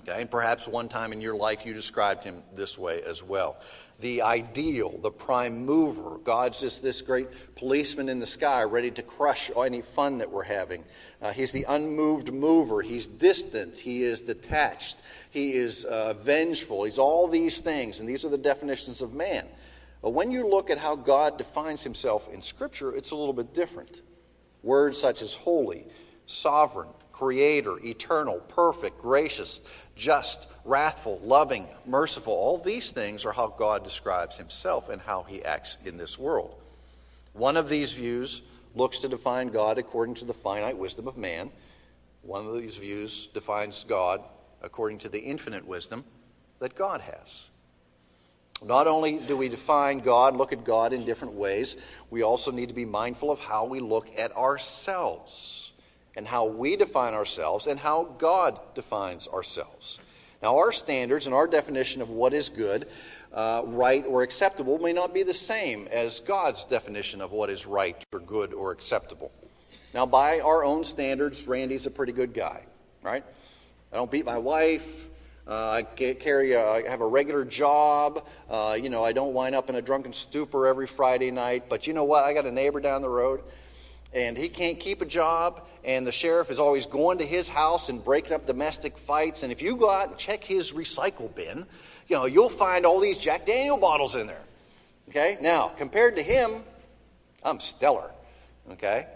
Okay, 0.08 0.22
and 0.22 0.30
perhaps 0.30 0.66
one 0.66 0.88
time 0.88 1.12
in 1.12 1.20
your 1.20 1.36
life 1.36 1.66
you 1.66 1.74
described 1.74 2.24
him 2.24 2.42
this 2.54 2.78
way 2.78 3.02
as 3.02 3.22
well. 3.22 3.58
The 4.00 4.22
ideal, 4.22 4.96
the 5.02 5.10
prime 5.10 5.66
mover. 5.66 6.18
God's 6.24 6.60
just 6.60 6.82
this 6.82 7.02
great 7.02 7.28
policeman 7.56 8.08
in 8.08 8.18
the 8.18 8.26
sky 8.26 8.62
ready 8.62 8.90
to 8.92 9.02
crush 9.02 9.50
any 9.56 9.82
fun 9.82 10.18
that 10.18 10.30
we're 10.30 10.44
having. 10.44 10.84
Uh, 11.20 11.32
he's 11.32 11.52
the 11.52 11.66
unmoved 11.68 12.32
mover. 12.32 12.80
He's 12.80 13.06
distant. 13.06 13.78
He 13.78 14.02
is 14.02 14.22
detached. 14.22 15.02
He 15.30 15.52
is 15.52 15.84
uh, 15.84 16.14
vengeful. 16.14 16.84
He's 16.84 16.98
all 16.98 17.28
these 17.28 17.60
things, 17.60 18.00
and 18.00 18.08
these 18.08 18.24
are 18.24 18.30
the 18.30 18.38
definitions 18.38 19.02
of 19.02 19.12
man. 19.12 19.46
But 20.00 20.10
when 20.10 20.30
you 20.30 20.48
look 20.48 20.70
at 20.70 20.78
how 20.78 20.96
God 20.96 21.36
defines 21.36 21.82
himself 21.82 22.28
in 22.32 22.40
Scripture, 22.40 22.94
it's 22.94 23.10
a 23.10 23.16
little 23.16 23.34
bit 23.34 23.52
different. 23.52 24.00
Words 24.62 24.98
such 24.98 25.20
as 25.22 25.34
holy, 25.34 25.86
sovereign, 26.26 26.88
creator, 27.18 27.84
eternal, 27.84 28.38
perfect, 28.38 29.02
gracious, 29.02 29.60
just, 29.98 30.46
wrathful, 30.64 31.20
loving, 31.22 31.66
merciful, 31.84 32.32
all 32.32 32.56
these 32.56 32.92
things 32.92 33.26
are 33.26 33.32
how 33.32 33.48
God 33.48 33.84
describes 33.84 34.38
himself 34.38 34.88
and 34.88 35.02
how 35.02 35.24
he 35.24 35.44
acts 35.44 35.76
in 35.84 35.98
this 35.98 36.18
world. 36.18 36.54
One 37.34 37.56
of 37.56 37.68
these 37.68 37.92
views 37.92 38.42
looks 38.74 39.00
to 39.00 39.08
define 39.08 39.48
God 39.48 39.76
according 39.76 40.14
to 40.16 40.24
the 40.24 40.32
finite 40.32 40.78
wisdom 40.78 41.08
of 41.08 41.18
man. 41.18 41.50
One 42.22 42.46
of 42.46 42.58
these 42.60 42.76
views 42.76 43.26
defines 43.34 43.84
God 43.84 44.22
according 44.62 44.98
to 44.98 45.08
the 45.08 45.20
infinite 45.20 45.66
wisdom 45.66 46.04
that 46.60 46.74
God 46.74 47.00
has. 47.00 47.48
Not 48.64 48.86
only 48.86 49.18
do 49.18 49.36
we 49.36 49.48
define 49.48 50.00
God, 50.00 50.36
look 50.36 50.52
at 50.52 50.64
God 50.64 50.92
in 50.92 51.04
different 51.04 51.34
ways, 51.34 51.76
we 52.10 52.22
also 52.22 52.50
need 52.50 52.68
to 52.68 52.74
be 52.74 52.84
mindful 52.84 53.30
of 53.30 53.38
how 53.38 53.64
we 53.64 53.80
look 53.80 54.08
at 54.18 54.36
ourselves 54.36 55.72
and 56.18 56.26
how 56.26 56.44
we 56.44 56.74
define 56.74 57.14
ourselves 57.14 57.68
and 57.68 57.78
how 57.78 58.02
God 58.18 58.58
defines 58.74 59.28
ourselves. 59.28 60.00
Now, 60.42 60.56
our 60.56 60.72
standards 60.72 61.26
and 61.26 61.34
our 61.34 61.46
definition 61.46 62.02
of 62.02 62.10
what 62.10 62.34
is 62.34 62.48
good, 62.48 62.88
uh, 63.32 63.62
right, 63.64 64.04
or 64.04 64.22
acceptable 64.22 64.80
may 64.80 64.92
not 64.92 65.14
be 65.14 65.22
the 65.22 65.32
same 65.32 65.86
as 65.92 66.18
God's 66.18 66.64
definition 66.64 67.20
of 67.20 67.30
what 67.30 67.50
is 67.50 67.66
right 67.68 68.04
or 68.12 68.18
good 68.18 68.52
or 68.52 68.72
acceptable. 68.72 69.30
Now, 69.94 70.06
by 70.06 70.40
our 70.40 70.64
own 70.64 70.82
standards, 70.82 71.46
Randy's 71.46 71.86
a 71.86 71.90
pretty 71.90 72.12
good 72.12 72.34
guy, 72.34 72.66
right? 73.04 73.24
I 73.92 73.96
don't 73.96 74.10
beat 74.10 74.24
my 74.24 74.38
wife. 74.38 75.06
Uh, 75.46 75.82
I 75.82 75.82
carry 76.14 76.52
a, 76.52 76.68
I 76.68 76.88
have 76.88 77.00
a 77.00 77.06
regular 77.06 77.44
job. 77.44 78.26
Uh, 78.50 78.76
you 78.80 78.90
know, 78.90 79.04
I 79.04 79.12
don't 79.12 79.34
wind 79.34 79.54
up 79.54 79.70
in 79.70 79.76
a 79.76 79.82
drunken 79.82 80.12
stupor 80.12 80.66
every 80.66 80.88
Friday 80.88 81.30
night. 81.30 81.68
But 81.68 81.86
you 81.86 81.92
know 81.92 82.04
what? 82.04 82.24
I 82.24 82.34
got 82.34 82.44
a 82.44 82.52
neighbor 82.52 82.80
down 82.80 83.02
the 83.02 83.08
road, 83.08 83.42
and 84.12 84.36
he 84.36 84.48
can't 84.48 84.78
keep 84.78 85.02
a 85.02 85.06
job. 85.06 85.66
And 85.84 86.06
the 86.06 86.12
sheriff 86.12 86.50
is 86.50 86.58
always 86.58 86.86
going 86.86 87.18
to 87.18 87.24
his 87.24 87.48
house 87.48 87.88
and 87.88 88.02
breaking 88.02 88.32
up 88.32 88.46
domestic 88.46 88.98
fights. 88.98 89.42
And 89.42 89.52
if 89.52 89.62
you 89.62 89.76
go 89.76 89.90
out 89.90 90.08
and 90.08 90.18
check 90.18 90.44
his 90.44 90.72
recycle 90.72 91.34
bin, 91.34 91.66
you 92.08 92.16
know, 92.16 92.26
you'll 92.26 92.48
find 92.48 92.84
all 92.84 93.00
these 93.00 93.18
Jack 93.18 93.46
Daniel 93.46 93.76
bottles 93.76 94.16
in 94.16 94.26
there. 94.26 94.42
Okay? 95.08 95.38
Now, 95.40 95.68
compared 95.68 96.16
to 96.16 96.22
him, 96.22 96.62
I'm 97.42 97.60
stellar. 97.60 98.10
Okay? 98.72 99.06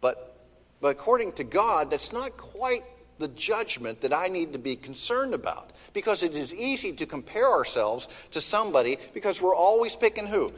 But, 0.00 0.38
but 0.80 0.88
according 0.88 1.32
to 1.32 1.44
God, 1.44 1.90
that's 1.90 2.12
not 2.12 2.36
quite 2.36 2.82
the 3.18 3.28
judgment 3.28 4.00
that 4.02 4.14
I 4.14 4.28
need 4.28 4.52
to 4.52 4.58
be 4.58 4.76
concerned 4.76 5.34
about. 5.34 5.72
Because 5.92 6.22
it 6.22 6.36
is 6.36 6.54
easy 6.54 6.92
to 6.92 7.06
compare 7.06 7.50
ourselves 7.50 8.08
to 8.30 8.40
somebody 8.40 8.98
because 9.12 9.42
we're 9.42 9.56
always 9.56 9.96
picking 9.96 10.26
who? 10.26 10.52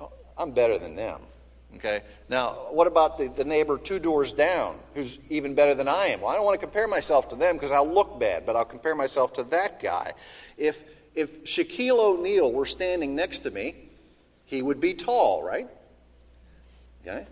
Oh, 0.00 0.12
I'm 0.36 0.50
better 0.50 0.76
than 0.76 0.96
them. 0.96 1.20
Okay? 1.76 2.02
Now, 2.28 2.66
what 2.70 2.86
about 2.86 3.18
the, 3.18 3.28
the 3.28 3.44
neighbor 3.44 3.78
two 3.78 3.98
doors 3.98 4.32
down 4.32 4.78
who's 4.94 5.18
even 5.30 5.54
better 5.54 5.74
than 5.74 5.88
I 5.88 6.08
am? 6.08 6.20
Well, 6.20 6.30
I 6.30 6.34
don't 6.34 6.44
want 6.44 6.60
to 6.60 6.66
compare 6.66 6.88
myself 6.88 7.28
to 7.30 7.36
them 7.36 7.56
because 7.56 7.70
I'll 7.70 7.90
look 7.90 8.18
bad, 8.18 8.44
but 8.44 8.56
I'll 8.56 8.64
compare 8.64 8.94
myself 8.94 9.32
to 9.34 9.44
that 9.44 9.82
guy. 9.82 10.12
If, 10.56 10.82
if 11.14 11.44
Shaquille 11.44 11.98
O'Neal 11.98 12.52
were 12.52 12.66
standing 12.66 13.14
next 13.14 13.40
to 13.40 13.50
me, 13.50 13.76
he 14.44 14.62
would 14.62 14.80
be 14.80 14.94
tall, 14.94 15.42
right? 15.42 15.68
Okay? 17.06 17.26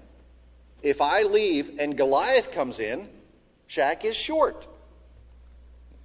If 0.83 1.00
I 1.00 1.23
leave 1.23 1.78
and 1.78 1.97
Goliath 1.97 2.52
comes 2.52 2.80
in, 2.80 3.09
Shaq 3.68 4.04
is 4.04 4.16
short. 4.16 4.66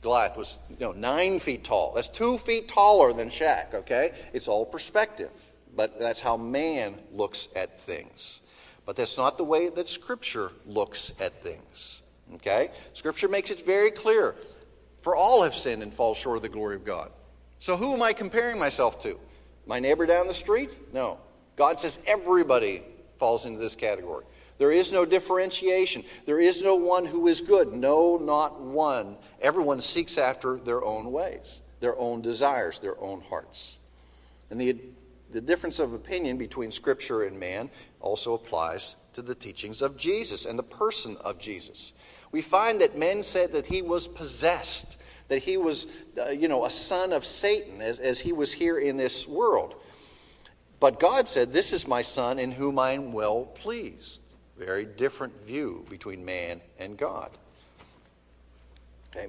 Goliath 0.01 0.35
was 0.35 0.57
you 0.69 0.77
know, 0.79 0.91
nine 0.91 1.39
feet 1.39 1.63
tall. 1.63 1.93
That's 1.95 2.09
two 2.09 2.37
feet 2.37 2.67
taller 2.67 3.13
than 3.13 3.29
Shaq, 3.29 3.73
okay? 3.73 4.11
It's 4.33 4.47
all 4.47 4.65
perspective. 4.65 5.29
But 5.75 5.99
that's 5.99 6.19
how 6.19 6.37
man 6.37 6.99
looks 7.11 7.47
at 7.55 7.79
things. 7.79 8.41
But 8.85 8.95
that's 8.95 9.17
not 9.17 9.37
the 9.37 9.43
way 9.43 9.69
that 9.69 9.87
Scripture 9.87 10.51
looks 10.65 11.13
at 11.19 11.41
things. 11.41 12.03
Okay? 12.35 12.69
Scripture 12.93 13.27
makes 13.27 13.49
it 13.51 13.65
very 13.65 13.91
clear. 13.91 14.35
For 15.01 15.15
all 15.15 15.43
have 15.43 15.55
sinned 15.55 15.83
and 15.83 15.93
fall 15.93 16.13
short 16.13 16.37
of 16.37 16.43
the 16.43 16.49
glory 16.49 16.75
of 16.75 16.85
God. 16.85 17.11
So 17.59 17.75
who 17.75 17.93
am 17.93 18.01
I 18.01 18.13
comparing 18.13 18.59
myself 18.59 19.01
to? 19.03 19.19
My 19.65 19.79
neighbor 19.79 20.05
down 20.05 20.27
the 20.27 20.33
street? 20.33 20.77
No. 20.93 21.17
God 21.55 21.79
says 21.79 21.99
everybody 22.05 22.83
falls 23.17 23.45
into 23.45 23.59
this 23.59 23.75
category. 23.75 24.25
There 24.57 24.71
is 24.71 24.91
no 24.91 25.05
differentiation. 25.05 26.03
There 26.25 26.39
is 26.39 26.61
no 26.61 26.75
one 26.75 27.05
who 27.05 27.27
is 27.27 27.41
good. 27.41 27.73
No, 27.73 28.17
not 28.17 28.61
one. 28.61 29.17
Everyone 29.41 29.81
seeks 29.81 30.17
after 30.17 30.57
their 30.57 30.83
own 30.83 31.11
ways, 31.11 31.61
their 31.79 31.97
own 31.97 32.21
desires, 32.21 32.79
their 32.79 32.99
own 33.01 33.21
hearts. 33.21 33.77
And 34.49 34.61
the, 34.61 34.77
the 35.33 35.41
difference 35.41 35.79
of 35.79 35.93
opinion 35.93 36.37
between 36.37 36.71
Scripture 36.71 37.23
and 37.23 37.39
man 37.39 37.69
also 37.99 38.33
applies 38.35 38.95
to 39.13 39.21
the 39.21 39.35
teachings 39.35 39.81
of 39.81 39.97
Jesus 39.97 40.45
and 40.45 40.57
the 40.57 40.63
person 40.63 41.17
of 41.21 41.39
Jesus. 41.39 41.91
We 42.31 42.41
find 42.41 42.81
that 42.81 42.97
men 42.97 43.23
said 43.23 43.51
that 43.53 43.65
he 43.65 43.81
was 43.81 44.07
possessed, 44.07 44.97
that 45.27 45.39
he 45.39 45.57
was, 45.57 45.87
uh, 46.19 46.29
you 46.29 46.47
know, 46.47 46.65
a 46.65 46.69
son 46.69 47.13
of 47.13 47.25
Satan 47.25 47.81
as, 47.81 47.99
as 47.99 48.19
he 48.19 48.31
was 48.31 48.53
here 48.53 48.77
in 48.77 48.97
this 48.97 49.27
world. 49.27 49.75
But 50.79 50.99
God 50.99 51.27
said, 51.27 51.51
This 51.51 51.73
is 51.73 51.87
my 51.87 52.01
son 52.01 52.39
in 52.39 52.51
whom 52.51 52.77
I 52.77 52.91
am 52.91 53.11
well 53.11 53.45
pleased. 53.45 54.21
Very 54.57 54.85
different 54.85 55.41
view 55.41 55.85
between 55.89 56.23
man 56.23 56.61
and 56.77 56.97
God. 56.97 57.37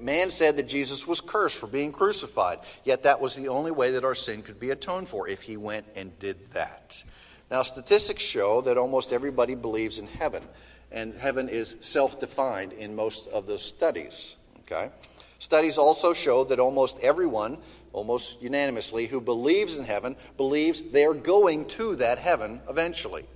Man 0.00 0.30
said 0.30 0.56
that 0.56 0.68
Jesus 0.68 1.06
was 1.06 1.20
cursed 1.20 1.56
for 1.58 1.66
being 1.66 1.92
crucified, 1.92 2.60
yet 2.84 3.02
that 3.02 3.20
was 3.20 3.36
the 3.36 3.48
only 3.48 3.70
way 3.70 3.90
that 3.92 4.04
our 4.04 4.14
sin 4.14 4.42
could 4.42 4.58
be 4.58 4.70
atoned 4.70 5.08
for 5.08 5.28
if 5.28 5.42
he 5.42 5.56
went 5.56 5.86
and 5.94 6.18
did 6.18 6.52
that. 6.52 7.02
Now, 7.50 7.62
statistics 7.62 8.22
show 8.22 8.62
that 8.62 8.78
almost 8.78 9.12
everybody 9.12 9.54
believes 9.54 9.98
in 9.98 10.06
heaven, 10.06 10.44
and 10.90 11.14
heaven 11.14 11.48
is 11.48 11.76
self 11.80 12.18
defined 12.18 12.72
in 12.72 12.96
most 12.96 13.28
of 13.28 13.46
those 13.46 13.62
studies. 13.62 14.36
Okay? 14.60 14.90
Studies 15.38 15.76
also 15.76 16.14
show 16.14 16.44
that 16.44 16.58
almost 16.58 16.98
everyone, 17.00 17.58
almost 17.92 18.40
unanimously, 18.40 19.06
who 19.06 19.20
believes 19.20 19.76
in 19.76 19.84
heaven 19.84 20.16
believes 20.36 20.80
they 20.80 21.04
are 21.04 21.14
going 21.14 21.66
to 21.66 21.96
that 21.96 22.18
heaven 22.18 22.62
eventually. 22.68 23.26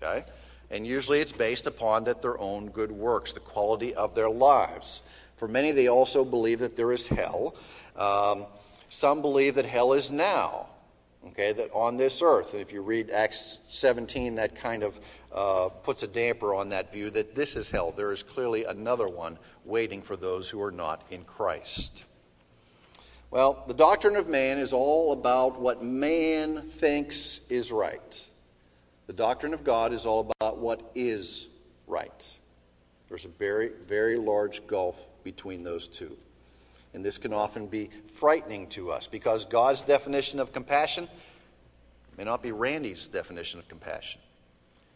Okay? 0.00 0.24
And 0.70 0.86
usually 0.86 1.18
it's 1.18 1.32
based 1.32 1.66
upon 1.66 2.04
that 2.04 2.22
their 2.22 2.38
own 2.38 2.68
good 2.68 2.92
works, 2.92 3.32
the 3.32 3.40
quality 3.40 3.94
of 3.94 4.14
their 4.14 4.30
lives. 4.30 5.02
For 5.38 5.48
many, 5.48 5.70
they 5.70 5.88
also 5.88 6.24
believe 6.24 6.58
that 6.58 6.76
there 6.76 6.92
is 6.92 7.06
hell. 7.06 7.54
Um, 7.96 8.46
some 8.88 9.22
believe 9.22 9.54
that 9.54 9.64
hell 9.64 9.92
is 9.92 10.10
now, 10.10 10.66
okay, 11.28 11.52
that 11.52 11.70
on 11.72 11.96
this 11.96 12.22
earth. 12.22 12.52
And 12.52 12.60
if 12.60 12.72
you 12.72 12.82
read 12.82 13.10
Acts 13.10 13.60
17, 13.68 14.34
that 14.34 14.54
kind 14.54 14.82
of 14.82 14.98
uh, 15.32 15.68
puts 15.68 16.02
a 16.02 16.08
damper 16.08 16.54
on 16.54 16.68
that 16.70 16.92
view 16.92 17.10
that 17.10 17.34
this 17.34 17.54
is 17.54 17.70
hell. 17.70 17.92
There 17.92 18.12
is 18.12 18.22
clearly 18.22 18.64
another 18.64 19.08
one 19.08 19.38
waiting 19.64 20.02
for 20.02 20.16
those 20.16 20.50
who 20.50 20.60
are 20.60 20.72
not 20.72 21.04
in 21.10 21.24
Christ. 21.24 22.04
Well, 23.30 23.62
the 23.68 23.74
doctrine 23.74 24.16
of 24.16 24.26
man 24.26 24.58
is 24.58 24.72
all 24.72 25.12
about 25.12 25.60
what 25.60 25.82
man 25.82 26.62
thinks 26.62 27.42
is 27.48 27.70
right. 27.70 28.26
The 29.06 29.12
doctrine 29.12 29.54
of 29.54 29.64
God 29.64 29.92
is 29.92 30.06
all 30.06 30.30
about 30.40 30.58
what 30.58 30.90
is 30.94 31.46
right. 31.86 32.37
There's 33.08 33.24
a 33.24 33.28
very, 33.28 33.70
very 33.86 34.16
large 34.16 34.66
gulf 34.66 35.08
between 35.24 35.62
those 35.62 35.88
two. 35.88 36.16
And 36.94 37.04
this 37.04 37.18
can 37.18 37.32
often 37.32 37.66
be 37.66 37.90
frightening 38.14 38.68
to 38.68 38.90
us 38.90 39.06
because 39.06 39.44
God's 39.44 39.82
definition 39.82 40.40
of 40.40 40.52
compassion 40.52 41.08
may 42.16 42.24
not 42.24 42.42
be 42.42 42.52
Randy's 42.52 43.06
definition 43.06 43.60
of 43.60 43.68
compassion. 43.68 44.20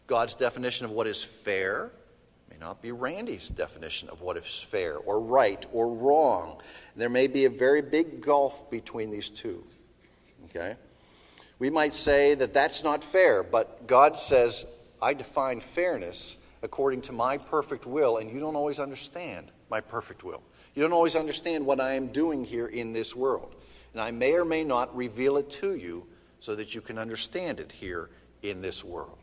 God's 0.07 0.35
definition 0.35 0.85
of 0.85 0.91
what 0.91 1.07
is 1.07 1.23
fair 1.23 1.91
may 2.49 2.57
not 2.59 2.81
be 2.81 2.91
Randy's 2.91 3.49
definition 3.49 4.09
of 4.09 4.21
what 4.21 4.37
is 4.37 4.61
fair 4.61 4.97
or 4.97 5.19
right 5.19 5.65
or 5.71 5.87
wrong. 5.87 6.59
There 6.95 7.09
may 7.09 7.27
be 7.27 7.45
a 7.45 7.49
very 7.49 7.81
big 7.81 8.21
gulf 8.21 8.69
between 8.69 9.09
these 9.09 9.29
two. 9.29 9.63
Okay? 10.45 10.75
We 11.59 11.69
might 11.69 11.93
say 11.93 12.35
that 12.35 12.53
that's 12.53 12.83
not 12.83 13.03
fair, 13.03 13.43
but 13.43 13.87
God 13.87 14.17
says, 14.17 14.65
I 15.01 15.13
define 15.13 15.61
fairness 15.61 16.37
according 16.63 17.01
to 17.01 17.11
my 17.11 17.37
perfect 17.37 17.85
will, 17.85 18.17
and 18.17 18.31
you 18.31 18.39
don't 18.39 18.55
always 18.55 18.79
understand 18.79 19.51
my 19.69 19.81
perfect 19.81 20.23
will. 20.23 20.41
You 20.73 20.81
don't 20.81 20.93
always 20.93 21.15
understand 21.15 21.65
what 21.65 21.79
I 21.79 21.93
am 21.93 22.07
doing 22.07 22.43
here 22.43 22.67
in 22.67 22.93
this 22.93 23.15
world. 23.15 23.53
And 23.91 24.01
I 24.01 24.09
may 24.09 24.33
or 24.33 24.45
may 24.45 24.63
not 24.63 24.95
reveal 24.95 25.37
it 25.37 25.51
to 25.51 25.75
you 25.75 26.07
so 26.39 26.55
that 26.55 26.73
you 26.73 26.81
can 26.81 26.97
understand 26.97 27.59
it 27.59 27.71
here 27.71 28.09
in 28.41 28.61
this 28.61 28.83
world. 28.83 29.17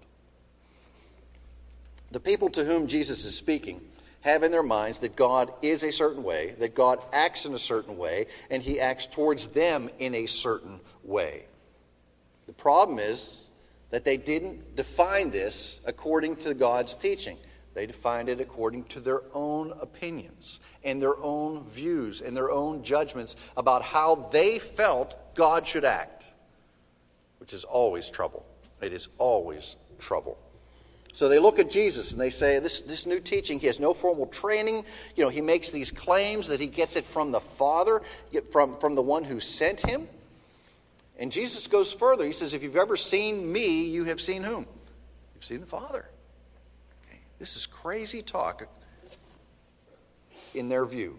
The 2.13 2.21
people 2.21 2.51
to 2.51 2.65
whom 2.65 2.87
Jesus 2.87 3.25
is 3.25 3.35
speaking 3.35 3.81
have 4.21 4.43
in 4.43 4.53
their 4.53 4.63
minds 4.63 5.01
that 5.01 5.17
God 5.17 5.53
is 5.63 5.83
a 5.83 5.91
certain 5.91 6.23
way, 6.23 6.55
that 6.59 6.75
God 6.75 7.03
acts 7.13 7.47
in 7.47 7.55
a 7.55 7.59
certain 7.59 7.97
way, 7.97 8.27
and 8.51 8.63
he 8.63 8.79
acts 8.79 9.07
towards 9.07 9.47
them 9.49 9.89
in 9.99 10.15
a 10.15 10.27
certain 10.27 10.79
way. 11.03 11.45
The 12.47 12.53
problem 12.53 12.99
is 12.99 13.45
that 13.91 14.05
they 14.05 14.17
didn't 14.17 14.77
define 14.77 15.31
this 15.31 15.81
according 15.85 16.37
to 16.37 16.55
God's 16.55 16.95
teaching. 16.97 17.37
They 17.75 17.87
defined 17.87 18.29
it 18.29 18.41
according 18.41 18.85
to 18.85 19.01
their 19.01 19.23
own 19.33 19.73
opinions 19.81 20.61
and 20.83 21.01
their 21.01 21.17
own 21.19 21.65
views 21.65 22.21
and 22.21 22.37
their 22.37 22.51
own 22.51 22.83
judgments 22.83 23.37
about 23.57 23.83
how 23.83 24.29
they 24.33 24.59
felt 24.59 25.35
God 25.35 25.67
should 25.67 25.85
act, 25.85 26.27
which 27.39 27.53
is 27.53 27.65
always 27.65 28.11
trouble. 28.11 28.45
It 28.81 28.93
is 28.93 29.09
always 29.19 29.77
trouble. 29.99 30.39
So 31.13 31.29
they 31.29 31.39
look 31.39 31.59
at 31.59 31.71
Jesus 31.71 32.13
and 32.13 32.21
they 32.21 32.31
say, 32.31 32.59
this, 32.61 32.81
this 32.81 33.07
new 33.07 33.21
teaching, 33.21 33.59
he 33.59 33.67
has 33.67 33.81
no 33.81 33.93
formal 33.93 34.27
training. 34.27 34.85
You 35.17 35.25
know, 35.25 35.29
he 35.29 35.41
makes 35.41 35.71
these 35.71 35.91
claims 35.91 36.49
that 36.49 36.61
he 36.61 36.67
gets 36.67 36.97
it 36.97 37.07
from 37.07 37.33
the 37.33 37.41
Father, 37.41 38.03
from, 38.51 38.79
from 38.79 38.95
the 38.95 39.03
one 39.03 39.25
who 39.25 39.41
sent 39.41 39.81
him. 39.81 40.09
And 41.21 41.31
Jesus 41.31 41.67
goes 41.67 41.93
further. 41.93 42.25
He 42.25 42.33
says, 42.33 42.55
If 42.55 42.63
you've 42.63 42.77
ever 42.77 42.97
seen 42.97 43.53
me, 43.53 43.85
you 43.85 44.05
have 44.05 44.21
seen 44.21 44.43
whom? 44.43 44.67
You've 45.35 45.45
seen 45.45 45.61
the 45.61 45.67
Father. 45.67 46.09
Okay. 47.07 47.19
This 47.39 47.57
is 47.57 47.67
crazy 47.67 48.23
talk 48.23 48.67
in 50.55 50.71
their 50.71 50.87
view. 50.87 51.19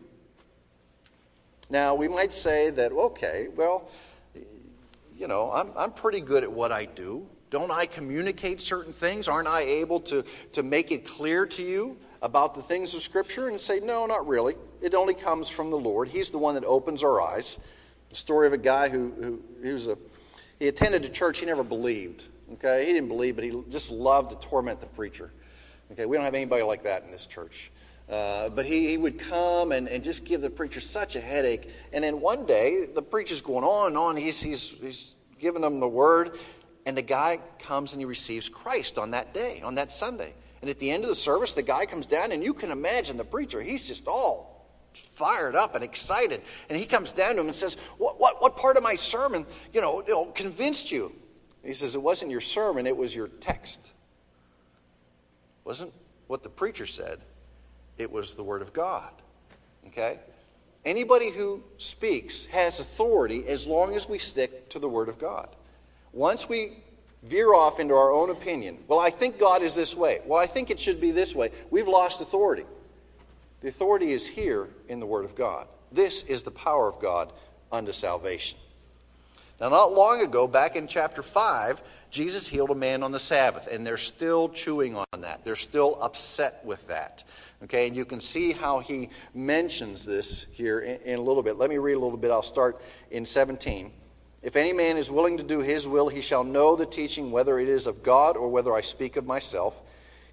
Now, 1.69 1.93
we 1.95 2.07
might 2.07 2.33
say 2.33 2.71
that, 2.71 2.91
okay, 2.91 3.47
well, 3.55 3.89
you 5.15 5.27
know, 5.27 5.51
I'm, 5.51 5.71
I'm 5.77 5.91
pretty 5.91 6.19
good 6.19 6.43
at 6.43 6.51
what 6.51 6.71
I 6.71 6.85
do. 6.85 7.25
Don't 7.51 7.71
I 7.71 7.85
communicate 7.85 8.59
certain 8.59 8.93
things? 8.93 9.27
Aren't 9.27 9.47
I 9.47 9.61
able 9.61 9.99
to, 10.01 10.25
to 10.53 10.63
make 10.63 10.91
it 10.91 11.05
clear 11.05 11.45
to 11.45 11.63
you 11.63 11.95
about 12.21 12.55
the 12.55 12.61
things 12.61 12.93
of 12.95 13.01
Scripture? 13.01 13.49
And 13.49 13.61
say, 13.61 13.79
no, 13.79 14.05
not 14.05 14.27
really. 14.27 14.55
It 14.81 14.95
only 14.95 15.13
comes 15.13 15.47
from 15.47 15.69
the 15.69 15.77
Lord. 15.77 16.09
He's 16.09 16.31
the 16.31 16.39
one 16.39 16.55
that 16.55 16.65
opens 16.65 17.03
our 17.03 17.21
eyes. 17.21 17.59
The 18.11 18.17
story 18.17 18.45
of 18.45 18.53
a 18.53 18.57
guy 18.57 18.89
who, 18.89 19.11
who 19.21 19.41
he 19.63 19.73
was 19.73 19.87
a 19.87 19.97
he 20.59 20.67
attended 20.67 21.03
a 21.05 21.09
church 21.09 21.39
he 21.39 21.47
never 21.47 21.63
believed. 21.63 22.25
Okay, 22.53 22.85
he 22.85 22.93
didn't 22.93 23.07
believe, 23.07 23.35
but 23.35 23.43
he 23.43 23.63
just 23.69 23.89
loved 23.89 24.29
to 24.29 24.47
torment 24.47 24.79
the 24.79 24.85
preacher. 24.85 25.31
Okay, 25.91 26.05
we 26.05 26.15
don't 26.15 26.23
have 26.23 26.35
anybody 26.35 26.61
like 26.61 26.83
that 26.83 27.03
in 27.03 27.09
this 27.09 27.25
church. 27.25 27.71
Uh, 28.07 28.49
but 28.49 28.65
he, 28.65 28.89
he 28.89 28.97
would 28.97 29.17
come 29.17 29.71
and, 29.71 29.87
and 29.87 30.03
just 30.03 30.23
give 30.23 30.41
the 30.41 30.51
preacher 30.51 30.79
such 30.79 31.15
a 31.15 31.19
headache. 31.19 31.71
And 31.93 32.03
then 32.03 32.21
one 32.21 32.45
day, 32.45 32.85
the 32.93 33.01
preacher's 33.01 33.41
going 33.41 33.63
on 33.63 33.87
and 33.87 33.97
on. 33.97 34.17
He's, 34.17 34.39
he's, 34.39 34.69
he's 34.81 35.15
giving 35.39 35.61
them 35.61 35.79
the 35.79 35.87
word. 35.87 36.37
And 36.85 36.95
the 36.95 37.01
guy 37.01 37.39
comes 37.57 37.93
and 37.93 38.01
he 38.01 38.05
receives 38.05 38.49
Christ 38.49 38.99
on 38.99 39.11
that 39.11 39.33
day, 39.33 39.61
on 39.63 39.75
that 39.75 39.91
Sunday. 39.91 40.33
And 40.61 40.69
at 40.69 40.77
the 40.77 40.91
end 40.91 41.05
of 41.05 41.09
the 41.09 41.15
service, 41.15 41.53
the 41.53 41.63
guy 41.63 41.87
comes 41.87 42.05
down, 42.05 42.31
and 42.33 42.43
you 42.43 42.53
can 42.53 42.69
imagine 42.69 43.17
the 43.17 43.25
preacher, 43.25 43.61
he's 43.61 43.87
just 43.87 44.07
all 44.07 44.50
fired 44.93 45.55
up 45.55 45.75
and 45.75 45.83
excited. 45.83 46.41
And 46.69 46.77
he 46.77 46.85
comes 46.85 47.11
down 47.11 47.35
to 47.35 47.41
him 47.41 47.47
and 47.47 47.55
says, 47.55 47.75
What, 47.97 48.19
what, 48.19 48.41
what 48.41 48.57
part 48.57 48.77
of 48.77 48.83
my 48.83 48.95
sermon, 48.95 49.45
you 49.73 49.81
know, 49.81 50.01
you 50.05 50.13
know, 50.13 50.25
convinced 50.25 50.91
you? 50.91 51.05
And 51.05 51.69
he 51.69 51.73
says, 51.73 51.95
It 51.95 52.01
wasn't 52.01 52.31
your 52.31 52.41
sermon, 52.41 52.87
it 52.87 52.95
was 52.95 53.15
your 53.15 53.27
text. 53.27 53.85
It 53.85 55.65
wasn't 55.65 55.93
what 56.27 56.43
the 56.43 56.49
preacher 56.49 56.85
said, 56.85 57.19
it 57.97 58.11
was 58.11 58.33
the 58.33 58.43
Word 58.43 58.61
of 58.61 58.73
God. 58.73 59.11
Okay? 59.87 60.19
Anybody 60.83 61.29
who 61.29 61.63
speaks 61.77 62.45
has 62.47 62.79
authority 62.79 63.47
as 63.47 63.67
long 63.67 63.95
as 63.95 64.09
we 64.09 64.17
stick 64.17 64.69
to 64.69 64.79
the 64.79 64.89
Word 64.89 65.09
of 65.09 65.19
God. 65.19 65.49
Once 66.13 66.49
we 66.49 66.77
veer 67.23 67.53
off 67.53 67.79
into 67.79 67.93
our 67.93 68.11
own 68.11 68.31
opinion, 68.31 68.79
well, 68.87 68.99
I 68.99 69.11
think 69.11 69.37
God 69.37 69.61
is 69.61 69.75
this 69.75 69.95
way. 69.95 70.21
Well, 70.25 70.41
I 70.41 70.47
think 70.47 70.71
it 70.71 70.79
should 70.79 70.99
be 70.99 71.11
this 71.11 71.35
way. 71.35 71.51
We've 71.69 71.87
lost 71.87 72.21
authority. 72.21 72.65
The 73.61 73.69
authority 73.69 74.11
is 74.11 74.27
here 74.27 74.69
in 74.89 74.99
the 74.99 75.05
Word 75.05 75.23
of 75.23 75.35
God. 75.35 75.67
This 75.91 76.23
is 76.23 76.43
the 76.43 76.51
power 76.51 76.87
of 76.87 76.99
God 76.99 77.31
unto 77.71 77.91
salvation. 77.91 78.57
Now, 79.59 79.69
not 79.69 79.93
long 79.93 80.21
ago, 80.21 80.47
back 80.47 80.75
in 80.75 80.87
chapter 80.87 81.21
5, 81.21 81.81
Jesus 82.09 82.47
healed 82.47 82.71
a 82.71 82.75
man 82.75 83.03
on 83.03 83.11
the 83.11 83.19
Sabbath, 83.19 83.67
and 83.67 83.85
they're 83.85 83.97
still 83.97 84.49
chewing 84.49 84.95
on 84.95 85.21
that. 85.21 85.45
They're 85.45 85.55
still 85.55 86.01
upset 86.01 86.65
with 86.65 86.85
that. 86.87 87.23
Okay, 87.63 87.85
and 87.85 87.95
you 87.95 88.03
can 88.03 88.19
see 88.19 88.51
how 88.51 88.79
he 88.79 89.09
mentions 89.35 90.03
this 90.03 90.47
here 90.51 90.79
in, 90.79 90.99
in 91.01 91.19
a 91.19 91.21
little 91.21 91.43
bit. 91.43 91.57
Let 91.57 91.69
me 91.69 91.77
read 91.77 91.93
a 91.93 91.99
little 91.99 92.17
bit. 92.17 92.31
I'll 92.31 92.41
start 92.41 92.81
in 93.11 93.23
17. 93.23 93.91
If 94.41 94.55
any 94.55 94.73
man 94.73 94.97
is 94.97 95.11
willing 95.11 95.37
to 95.37 95.43
do 95.43 95.59
his 95.59 95.87
will, 95.87 96.09
he 96.09 96.21
shall 96.21 96.43
know 96.43 96.75
the 96.75 96.87
teaching, 96.87 97.29
whether 97.29 97.59
it 97.59 97.69
is 97.69 97.85
of 97.85 98.01
God 98.01 98.35
or 98.35 98.49
whether 98.49 98.73
I 98.73 98.81
speak 98.81 99.15
of 99.15 99.27
myself. 99.27 99.79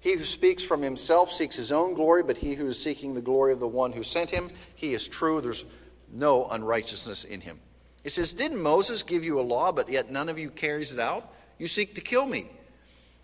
He 0.01 0.15
who 0.15 0.23
speaks 0.23 0.63
from 0.63 0.81
himself 0.81 1.31
seeks 1.31 1.57
his 1.57 1.71
own 1.71 1.93
glory, 1.93 2.23
but 2.23 2.37
he 2.37 2.53
who 2.53 2.67
is 2.67 2.81
seeking 2.81 3.13
the 3.13 3.21
glory 3.21 3.51
of 3.51 3.59
the 3.59 3.67
one 3.67 3.91
who 3.91 4.03
sent 4.03 4.29
him, 4.29 4.49
he 4.75 4.93
is 4.93 5.07
true. 5.07 5.41
There's 5.41 5.65
no 6.11 6.47
unrighteousness 6.47 7.25
in 7.25 7.41
him. 7.41 7.59
It 8.03 8.11
says, 8.11 8.33
Didn't 8.33 8.61
Moses 8.61 9.03
give 9.03 9.25
you 9.25 9.39
a 9.39 9.41
law, 9.41 9.71
but 9.71 9.89
yet 9.89 10.09
none 10.09 10.29
of 10.29 10.39
you 10.39 10.49
carries 10.49 10.93
it 10.93 10.99
out? 10.99 11.33
You 11.57 11.67
seek 11.67 11.95
to 11.95 12.01
kill 12.01 12.25
me. 12.25 12.49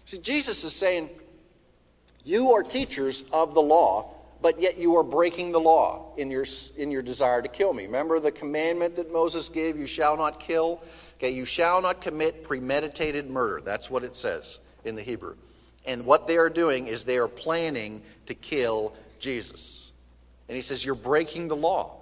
See, 0.06 0.18
Jesus 0.18 0.64
is 0.66 0.74
saying, 0.74 1.10
You 2.24 2.52
are 2.52 2.64
teachers 2.64 3.24
of 3.32 3.54
the 3.54 3.62
law, 3.62 4.14
but 4.42 4.62
yet 4.62 4.78
you 4.78 4.98
are 4.98 5.04
breaking 5.04 5.54
the 5.54 5.60
law 5.60 6.14
in 6.18 6.30
your, 6.30 6.46
in 6.78 6.92
your 6.92 7.02
desire 7.02 7.42
to 7.42 7.48
kill 7.48 7.74
me. 7.74 7.86
Remember 7.86 8.20
the 8.20 8.34
commandment 8.34 8.98
that 8.98 9.14
Moses 9.14 9.48
gave, 9.48 9.78
You 9.78 9.88
shall 9.88 10.18
not 10.18 10.42
kill? 10.42 10.84
Okay, 11.18 11.32
you 11.32 11.46
shall 11.46 11.82
not 11.82 12.02
commit 12.02 12.44
premeditated 12.44 13.30
murder. 13.30 13.62
That's 13.64 13.90
what 13.90 14.04
it 14.04 14.18
says 14.18 14.60
in 14.84 14.96
the 14.96 15.02
Hebrew. 15.02 15.38
And 15.88 16.06
what 16.06 16.28
they 16.28 16.38
are 16.38 16.50
doing 16.50 16.88
is 16.88 17.06
they 17.06 17.18
are 17.18 17.28
planning 17.28 18.02
to 18.26 18.34
kill 18.34 18.94
Jesus. 19.20 19.92
And 20.48 20.56
he 20.56 20.62
says, 20.62 20.86
You're 20.86 20.96
breaking 20.96 21.48
the 21.48 21.56
law. 21.56 21.98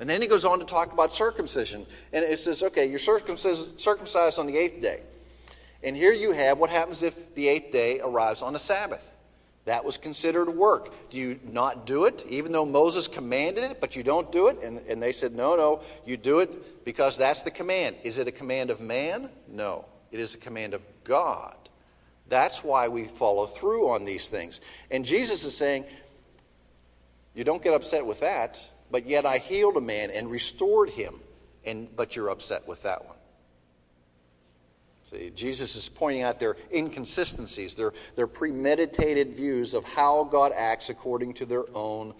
And 0.00 0.08
then 0.08 0.22
he 0.22 0.28
goes 0.28 0.44
on 0.44 0.60
to 0.60 0.64
talk 0.64 0.92
about 0.92 1.12
circumcision. 1.12 1.86
And 2.12 2.24
it 2.24 2.38
says, 2.38 2.62
Okay, 2.62 2.88
you're 2.88 2.98
circumcised 2.98 4.38
on 4.38 4.46
the 4.46 4.56
eighth 4.56 4.80
day. 4.80 5.02
And 5.82 5.96
here 5.96 6.12
you 6.12 6.32
have 6.32 6.58
what 6.58 6.70
happens 6.70 7.02
if 7.02 7.34
the 7.34 7.48
eighth 7.48 7.72
day 7.72 8.00
arrives 8.00 8.42
on 8.42 8.54
a 8.54 8.58
Sabbath. 8.58 9.14
That 9.64 9.84
was 9.84 9.98
considered 9.98 10.48
work. 10.48 10.94
Do 11.10 11.18
you 11.18 11.38
not 11.44 11.86
do 11.86 12.06
it, 12.06 12.24
even 12.28 12.52
though 12.52 12.64
Moses 12.64 13.06
commanded 13.06 13.64
it, 13.64 13.80
but 13.82 13.94
you 13.94 14.02
don't 14.02 14.32
do 14.32 14.48
it? 14.48 14.62
And, 14.62 14.78
and 14.88 15.02
they 15.02 15.12
said, 15.12 15.34
No, 15.34 15.56
no, 15.56 15.80
you 16.06 16.16
do 16.16 16.38
it 16.40 16.84
because 16.84 17.18
that's 17.18 17.42
the 17.42 17.50
command. 17.50 17.96
Is 18.02 18.18
it 18.18 18.26
a 18.26 18.32
command 18.32 18.70
of 18.70 18.80
man? 18.80 19.28
No, 19.46 19.84
it 20.10 20.20
is 20.20 20.34
a 20.34 20.38
command 20.38 20.74
of 20.74 20.80
God. 21.04 21.67
That's 22.28 22.62
why 22.62 22.88
we 22.88 23.04
follow 23.04 23.46
through 23.46 23.88
on 23.88 24.04
these 24.04 24.28
things. 24.28 24.60
And 24.90 25.04
Jesus 25.04 25.44
is 25.44 25.56
saying, 25.56 25.84
You 27.34 27.44
don't 27.44 27.62
get 27.62 27.74
upset 27.74 28.04
with 28.04 28.20
that, 28.20 28.62
but 28.90 29.06
yet 29.06 29.26
I 29.26 29.38
healed 29.38 29.76
a 29.76 29.80
man 29.80 30.10
and 30.10 30.30
restored 30.30 30.90
him, 30.90 31.14
and, 31.64 31.94
but 31.96 32.16
you're 32.16 32.30
upset 32.30 32.66
with 32.68 32.82
that 32.82 33.04
one. 33.06 33.16
See, 35.10 35.30
Jesus 35.34 35.74
is 35.74 35.88
pointing 35.88 36.22
out 36.22 36.38
their 36.38 36.56
inconsistencies, 36.72 37.74
their, 37.74 37.94
their 38.14 38.26
premeditated 38.26 39.34
views 39.34 39.72
of 39.72 39.84
how 39.84 40.24
God 40.24 40.52
acts 40.54 40.90
according 40.90 41.34
to 41.34 41.46
their 41.46 41.64
own 41.74 42.12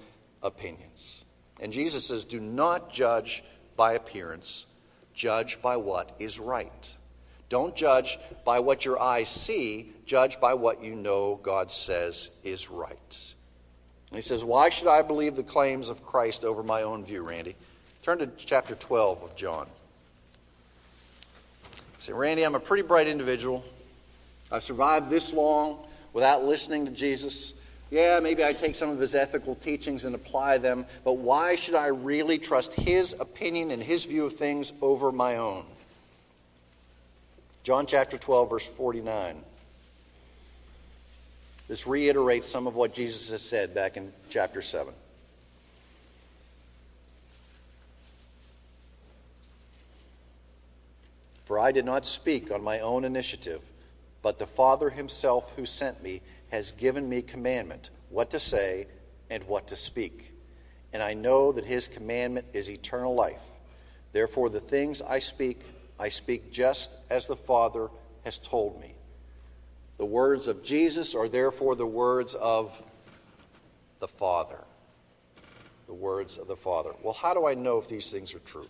opinions. 0.43 1.27
And 1.61 1.71
Jesus 1.71 2.07
says, 2.07 2.25
Do 2.25 2.41
not 2.41 2.91
judge 2.91 3.45
by 3.77 3.93
appearance, 3.93 4.65
judge 5.13 5.61
by 5.61 5.77
what 5.77 6.17
is 6.19 6.39
right. 6.39 6.95
Don't 7.49 7.75
judge 7.75 8.19
by 8.45 8.61
what 8.61 8.85
your 8.85 9.01
eyes 9.01 9.29
see, 9.29 9.93
judge 10.05 10.41
by 10.41 10.55
what 10.55 10.83
you 10.83 10.95
know 10.95 11.41
God 11.43 11.73
says 11.73 12.31
is 12.45 12.71
right. 12.71 13.35
And 14.11 14.17
he 14.17 14.23
says, 14.23 14.45
Why 14.45 14.69
should 14.69 14.89
I 14.89 15.03
believe 15.03 15.37
the 15.37 15.43
claims 15.43 15.89
of 15.89 16.05
Christ 16.05 16.45
over 16.45 16.63
my 16.63 16.83
own 16.83 17.05
view, 17.05 17.23
Randy? 17.23 17.57
Turn 18.03 18.19
to 18.19 18.27
chapter 18.37 18.75
12 18.75 19.23
of 19.23 19.37
John. 19.37 19.67
Say, 22.01 22.13
Randy, 22.13 22.45
I'm 22.45 22.55
a 22.55 22.61
pretty 22.61 22.83
bright 22.83 23.09
individual. 23.09 23.65
I've 24.53 24.63
survived 24.63 25.11
this 25.11 25.33
long 25.33 25.87
without 26.13 26.45
listening 26.45 26.85
to 26.87 26.91
Jesus. 26.91 27.55
Yeah, 27.91 28.21
maybe 28.21 28.45
I 28.45 28.53
take 28.53 28.75
some 28.75 28.91
of 28.91 28.99
his 28.99 29.15
ethical 29.15 29.55
teachings 29.55 30.05
and 30.05 30.15
apply 30.15 30.59
them, 30.59 30.87
but 31.05 31.15
why 31.15 31.55
should 31.55 31.75
I 31.75 31.87
really 31.87 32.39
trust 32.39 32.75
his 32.75 33.15
opinion 33.19 33.71
and 33.71 33.83
his 33.83 34.05
view 34.05 34.27
of 34.27 34.35
things 34.35 34.73
over 34.81 35.11
my 35.11 35.37
own? 35.37 35.65
John 37.69 37.85
chapter 37.85 38.17
12, 38.17 38.49
verse 38.49 38.67
49. 38.67 39.45
This 41.69 41.87
reiterates 41.87 42.49
some 42.49 42.67
of 42.67 42.77
what 42.77 42.95
Jesus 42.95 43.29
has 43.29 43.43
said 43.43 43.75
back 43.75 43.99
in 43.99 44.11
chapter 44.31 44.63
7. 44.63 44.95
For 51.45 51.59
I 51.59 51.71
did 51.71 51.85
not 51.85 52.07
speak 52.07 52.51
on 52.51 52.65
my 52.65 52.81
own 52.81 53.05
initiative, 53.05 53.61
but 54.23 54.39
the 54.39 54.47
Father 54.47 54.89
himself 54.89 55.53
who 55.55 55.67
sent 55.67 56.03
me 56.03 56.23
has 56.51 56.73
given 56.73 57.07
me 57.07 57.21
commandment 57.21 57.91
what 58.09 58.31
to 58.31 58.41
say 58.41 58.87
and 59.29 59.45
what 59.45 59.69
to 59.69 59.77
speak. 59.77 60.33
And 60.95 61.03
I 61.03 61.13
know 61.13 61.53
that 61.53 61.67
his 61.67 61.87
commandment 61.87 62.47
is 62.55 62.71
eternal 62.71 63.15
life. 63.15 63.43
Therefore, 64.15 64.49
the 64.49 64.59
things 64.59 65.03
I 65.03 65.19
speak, 65.19 65.61
I 65.99 66.09
speak 66.09 66.53
just 66.53 66.97
as 67.11 67.27
the 67.27 67.37
Father 67.37 67.89
has 68.25 68.39
told 68.39 68.81
me. 68.81 68.95
The 69.99 70.07
words 70.07 70.47
of 70.47 70.63
Jesus 70.63 71.15
are 71.15 71.29
therefore 71.29 71.75
the 71.75 71.87
words 71.87 72.35
of 72.35 72.81
the 73.99 74.09
Father. 74.09 74.59
The 75.87 75.95
words 75.95 76.39
of 76.39 76.47
the 76.47 76.57
Father. 76.57 76.91
Well, 77.03 77.15
how 77.15 77.35
do 77.35 77.47
I 77.47 77.55
know 77.55 77.79
if 77.79 77.89
these 77.89 78.11
things 78.11 78.35
are 78.35 78.41
true? 78.41 78.69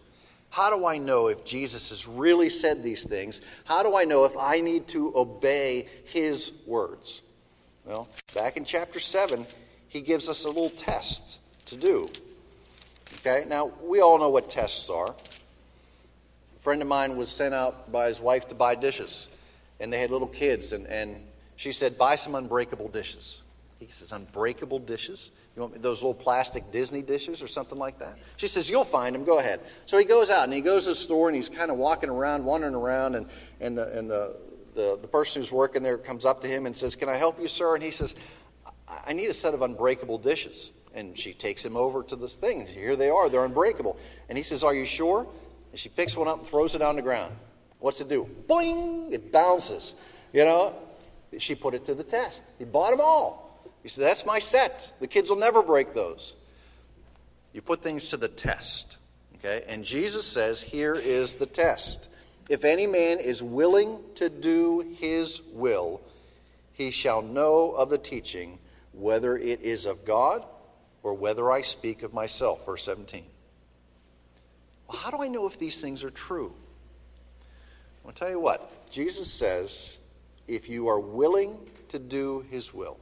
How 0.50 0.74
do 0.74 0.86
I 0.86 0.96
know 0.96 1.26
if 1.26 1.44
Jesus 1.44 1.90
has 1.90 2.06
really 2.06 2.48
said 2.48 2.82
these 2.82 3.04
things? 3.04 3.42
How 3.64 3.82
do 3.82 3.96
I 3.96 4.04
know 4.04 4.24
if 4.24 4.36
I 4.36 4.60
need 4.60 4.88
to 4.88 5.12
obey 5.14 5.86
his 6.04 6.52
words? 6.66 7.20
Well, 7.84 8.08
back 8.34 8.56
in 8.56 8.64
chapter 8.64 9.00
7, 9.00 9.46
he 9.88 10.00
gives 10.00 10.28
us 10.28 10.44
a 10.44 10.48
little 10.48 10.70
test 10.70 11.40
to 11.66 11.76
do. 11.76 12.08
Okay, 13.16 13.44
now 13.48 13.72
we 13.82 14.00
all 14.00 14.18
know 14.18 14.30
what 14.30 14.48
tests 14.48 14.88
are. 14.88 15.14
Friend 16.68 16.82
of 16.82 16.88
mine 16.88 17.16
was 17.16 17.30
sent 17.30 17.54
out 17.54 17.90
by 17.90 18.08
his 18.08 18.20
wife 18.20 18.46
to 18.48 18.54
buy 18.54 18.74
dishes, 18.74 19.28
and 19.80 19.90
they 19.90 19.98
had 19.98 20.10
little 20.10 20.28
kids, 20.28 20.72
and, 20.72 20.86
and 20.86 21.16
she 21.56 21.72
said, 21.72 21.96
Buy 21.96 22.14
some 22.14 22.34
unbreakable 22.34 22.88
dishes. 22.88 23.42
He 23.78 23.86
says, 23.86 24.12
Unbreakable 24.12 24.80
dishes? 24.80 25.30
You 25.56 25.62
want 25.62 25.80
those 25.80 26.02
little 26.02 26.12
plastic 26.12 26.70
Disney 26.70 27.00
dishes 27.00 27.40
or 27.40 27.48
something 27.48 27.78
like 27.78 27.98
that? 28.00 28.18
She 28.36 28.48
says, 28.48 28.68
You'll 28.68 28.84
find 28.84 29.14
them. 29.14 29.24
Go 29.24 29.38
ahead. 29.38 29.60
So 29.86 29.96
he 29.96 30.04
goes 30.04 30.28
out 30.28 30.44
and 30.44 30.52
he 30.52 30.60
goes 30.60 30.84
to 30.84 30.90
the 30.90 30.94
store 30.94 31.30
and 31.30 31.36
he's 31.36 31.48
kind 31.48 31.70
of 31.70 31.78
walking 31.78 32.10
around, 32.10 32.44
wandering 32.44 32.74
around, 32.74 33.14
and, 33.14 33.28
and, 33.60 33.78
the, 33.78 33.98
and 33.98 34.10
the, 34.10 34.36
the, 34.74 34.98
the 35.00 35.08
person 35.08 35.40
who's 35.40 35.50
working 35.50 35.82
there 35.82 35.96
comes 35.96 36.26
up 36.26 36.42
to 36.42 36.48
him 36.48 36.66
and 36.66 36.76
says, 36.76 36.96
Can 36.96 37.08
I 37.08 37.16
help 37.16 37.40
you, 37.40 37.48
sir? 37.48 37.76
And 37.76 37.82
he 37.82 37.92
says, 37.92 38.14
I 39.06 39.14
need 39.14 39.30
a 39.30 39.34
set 39.34 39.54
of 39.54 39.62
unbreakable 39.62 40.18
dishes. 40.18 40.74
And 40.92 41.18
she 41.18 41.32
takes 41.32 41.64
him 41.64 41.78
over 41.78 42.02
to 42.02 42.14
this 42.14 42.36
thing. 42.36 42.66
Here 42.66 42.94
they 42.94 43.08
are, 43.08 43.30
they're 43.30 43.46
unbreakable. 43.46 43.98
And 44.28 44.36
he 44.36 44.44
says, 44.44 44.62
Are 44.62 44.74
you 44.74 44.84
sure? 44.84 45.26
And 45.78 45.82
she 45.84 45.90
picks 45.90 46.16
one 46.16 46.26
up 46.26 46.38
and 46.38 46.44
throws 46.44 46.74
it 46.74 46.82
on 46.82 46.96
the 46.96 47.02
ground. 47.02 47.32
What's 47.78 48.00
it 48.00 48.08
do? 48.08 48.28
Boing! 48.48 49.12
It 49.12 49.30
bounces. 49.30 49.94
You 50.32 50.44
know, 50.44 50.74
she 51.38 51.54
put 51.54 51.72
it 51.72 51.84
to 51.84 51.94
the 51.94 52.02
test. 52.02 52.42
He 52.58 52.64
bought 52.64 52.90
them 52.90 53.00
all. 53.00 53.62
He 53.84 53.88
said, 53.88 54.02
That's 54.02 54.26
my 54.26 54.40
set. 54.40 54.92
The 54.98 55.06
kids 55.06 55.30
will 55.30 55.36
never 55.36 55.62
break 55.62 55.94
those. 55.94 56.34
You 57.52 57.62
put 57.62 57.80
things 57.80 58.08
to 58.08 58.16
the 58.16 58.26
test. 58.26 58.98
Okay? 59.36 59.64
And 59.68 59.84
Jesus 59.84 60.26
says, 60.26 60.60
Here 60.60 60.96
is 60.96 61.36
the 61.36 61.46
test. 61.46 62.08
If 62.48 62.64
any 62.64 62.88
man 62.88 63.20
is 63.20 63.40
willing 63.40 64.00
to 64.16 64.28
do 64.28 64.80
his 64.98 65.42
will, 65.52 66.00
he 66.72 66.90
shall 66.90 67.22
know 67.22 67.70
of 67.70 67.88
the 67.88 67.98
teaching, 67.98 68.58
whether 68.90 69.36
it 69.36 69.60
is 69.60 69.86
of 69.86 70.04
God 70.04 70.44
or 71.04 71.14
whether 71.14 71.52
I 71.52 71.62
speak 71.62 72.02
of 72.02 72.12
myself. 72.12 72.66
Verse 72.66 72.82
17. 72.82 73.26
Well, 74.88 74.98
how 74.98 75.10
do 75.10 75.22
I 75.22 75.28
know 75.28 75.46
if 75.46 75.58
these 75.58 75.80
things 75.80 76.02
are 76.02 76.10
true? 76.10 76.52
I'll 78.06 78.12
tell 78.12 78.30
you 78.30 78.40
what. 78.40 78.90
Jesus 78.90 79.30
says, 79.30 79.98
if 80.46 80.68
you 80.68 80.88
are 80.88 80.98
willing 80.98 81.58
to 81.90 81.98
do 81.98 82.44
his 82.50 82.72
will, 82.72 82.98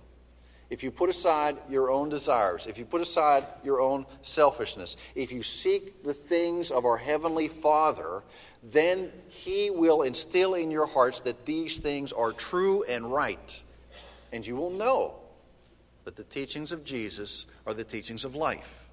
if 0.69 0.83
you 0.83 0.91
put 0.91 1.09
aside 1.09 1.57
your 1.71 1.91
own 1.91 2.09
desires, 2.09 2.67
if 2.67 2.77
you 2.77 2.85
put 2.85 3.01
aside 3.01 3.47
your 3.63 3.81
own 3.81 4.05
selfishness, 4.23 4.97
if 5.15 5.31
you 5.31 5.43
seek 5.43 6.03
the 6.03 6.13
things 6.13 6.73
of 6.73 6.85
our 6.85 6.97
Heavenly 6.97 7.47
Father, 7.47 8.25
then 8.65 9.13
He 9.29 9.71
will 9.71 10.03
instill 10.03 10.55
in 10.55 10.73
your 10.73 10.87
hearts 10.87 11.21
that 11.21 11.47
these 11.47 11.79
things 11.79 12.13
are 12.13 12.33
true 12.33 12.83
and 12.83 13.13
right. 13.13 13.63
And 14.33 14.45
you 14.45 14.57
will 14.57 14.71
know 14.71 15.15
that 16.05 16.17
the 16.17 16.25
teachings 16.25 16.73
of 16.73 16.85
Jesus 16.85 17.47
are 17.65 17.75
the 17.75 17.85
teachings 17.85 18.25
of 18.25 18.35
life, 18.35 18.86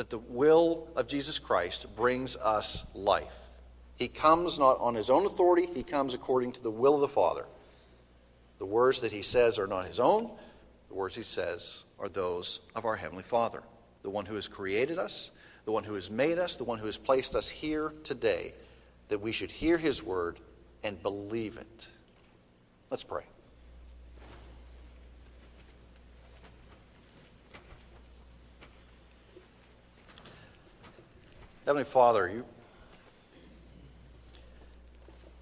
that 0.00 0.10
the 0.10 0.18
will 0.18 0.88
of 0.96 1.06
Jesus 1.06 1.38
Christ 1.38 1.86
brings 1.94 2.34
us 2.36 2.84
life. 2.94 3.32
He 3.98 4.08
comes 4.08 4.58
not 4.58 4.78
on 4.80 4.94
His 4.94 5.10
own 5.10 5.26
authority, 5.26 5.68
He 5.74 5.82
comes 5.82 6.14
according 6.14 6.52
to 6.52 6.62
the 6.62 6.70
will 6.70 6.94
of 6.94 7.02
the 7.02 7.08
Father. 7.08 7.44
The 8.58 8.66
words 8.66 9.00
that 9.00 9.12
He 9.12 9.22
says 9.22 9.58
are 9.58 9.66
not 9.66 9.86
His 9.86 10.00
own 10.00 10.30
the 10.90 10.96
words 10.96 11.14
he 11.14 11.22
says 11.22 11.84
are 11.98 12.08
those 12.08 12.60
of 12.74 12.84
our 12.84 12.96
Heavenly 12.96 13.22
Father, 13.22 13.62
the 14.02 14.10
one 14.10 14.26
who 14.26 14.34
has 14.34 14.48
created 14.48 14.98
us, 14.98 15.30
the 15.64 15.72
one 15.72 15.84
who 15.84 15.94
has 15.94 16.10
made 16.10 16.38
us, 16.38 16.56
the 16.56 16.64
one 16.64 16.78
who 16.78 16.86
has 16.86 16.98
placed 16.98 17.36
us 17.36 17.48
here 17.48 17.94
today, 18.02 18.52
that 19.08 19.20
we 19.20 19.30
should 19.30 19.52
hear 19.52 19.78
his 19.78 20.02
word 20.02 20.40
and 20.82 21.00
believe 21.00 21.56
it. 21.56 21.88
Let's 22.90 23.04
pray. 23.04 23.22
Heavenly 31.70 31.84
Father, 31.84 32.28
you, 32.28 32.44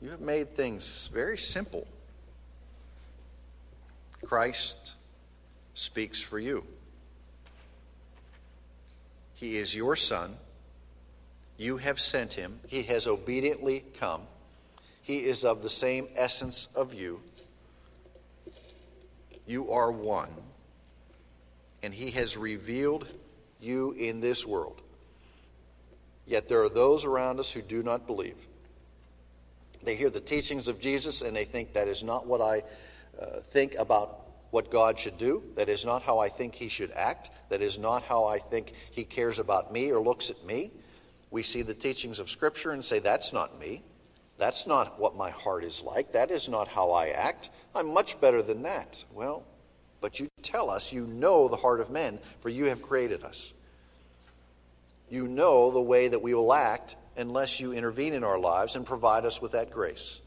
you 0.02 0.10
have 0.10 0.20
made 0.20 0.54
things 0.54 1.08
very 1.10 1.38
simple. 1.38 1.86
Christ 4.26 4.92
speaks 5.72 6.20
for 6.20 6.38
you. 6.38 6.64
He 9.36 9.56
is 9.56 9.74
your 9.74 9.96
son. 9.96 10.36
You 11.56 11.78
have 11.78 11.98
sent 11.98 12.34
him. 12.34 12.60
He 12.66 12.82
has 12.82 13.06
obediently 13.06 13.86
come. 13.98 14.20
He 15.00 15.20
is 15.20 15.46
of 15.46 15.62
the 15.62 15.70
same 15.70 16.08
essence 16.14 16.68
of 16.74 16.92
you. 16.92 17.22
You 19.46 19.72
are 19.72 19.90
one. 19.90 20.36
And 21.82 21.94
he 21.94 22.10
has 22.10 22.36
revealed 22.36 23.08
you 23.62 23.92
in 23.92 24.20
this 24.20 24.44
world. 24.44 24.82
Yet 26.28 26.46
there 26.46 26.62
are 26.62 26.68
those 26.68 27.06
around 27.06 27.40
us 27.40 27.50
who 27.50 27.62
do 27.62 27.82
not 27.82 28.06
believe. 28.06 28.36
They 29.82 29.96
hear 29.96 30.10
the 30.10 30.20
teachings 30.20 30.68
of 30.68 30.78
Jesus 30.78 31.22
and 31.22 31.34
they 31.34 31.46
think 31.46 31.72
that 31.72 31.88
is 31.88 32.02
not 32.02 32.26
what 32.26 32.42
I 32.42 32.62
uh, 33.20 33.40
think 33.50 33.74
about 33.76 34.20
what 34.50 34.70
God 34.70 34.98
should 34.98 35.16
do. 35.16 35.42
That 35.56 35.70
is 35.70 35.86
not 35.86 36.02
how 36.02 36.18
I 36.18 36.28
think 36.28 36.54
He 36.54 36.68
should 36.68 36.90
act. 36.92 37.30
That 37.48 37.62
is 37.62 37.78
not 37.78 38.02
how 38.02 38.26
I 38.26 38.38
think 38.38 38.74
He 38.90 39.04
cares 39.04 39.38
about 39.38 39.72
me 39.72 39.90
or 39.90 40.00
looks 40.00 40.28
at 40.28 40.44
me. 40.44 40.70
We 41.30 41.42
see 41.42 41.62
the 41.62 41.74
teachings 41.74 42.18
of 42.18 42.28
Scripture 42.28 42.72
and 42.72 42.84
say, 42.84 42.98
That's 42.98 43.32
not 43.32 43.58
me. 43.58 43.82
That's 44.36 44.66
not 44.66 45.00
what 45.00 45.16
my 45.16 45.30
heart 45.30 45.64
is 45.64 45.82
like. 45.82 46.12
That 46.12 46.30
is 46.30 46.48
not 46.48 46.68
how 46.68 46.90
I 46.90 47.08
act. 47.08 47.48
I'm 47.74 47.92
much 47.92 48.20
better 48.20 48.42
than 48.42 48.62
that. 48.62 49.02
Well, 49.12 49.44
but 50.00 50.20
you 50.20 50.28
tell 50.42 50.70
us 50.70 50.92
you 50.92 51.06
know 51.06 51.48
the 51.48 51.56
heart 51.56 51.80
of 51.80 51.90
men, 51.90 52.18
for 52.40 52.50
you 52.50 52.66
have 52.66 52.82
created 52.82 53.24
us. 53.24 53.52
You 55.10 55.26
know 55.28 55.70
the 55.70 55.80
way 55.80 56.08
that 56.08 56.22
we 56.22 56.34
will 56.34 56.52
act 56.52 56.96
unless 57.16 57.60
you 57.60 57.72
intervene 57.72 58.14
in 58.14 58.24
our 58.24 58.38
lives 58.38 58.76
and 58.76 58.86
provide 58.86 59.24
us 59.24 59.42
with 59.42 59.52
that 59.52 59.70
grace. 59.70 60.20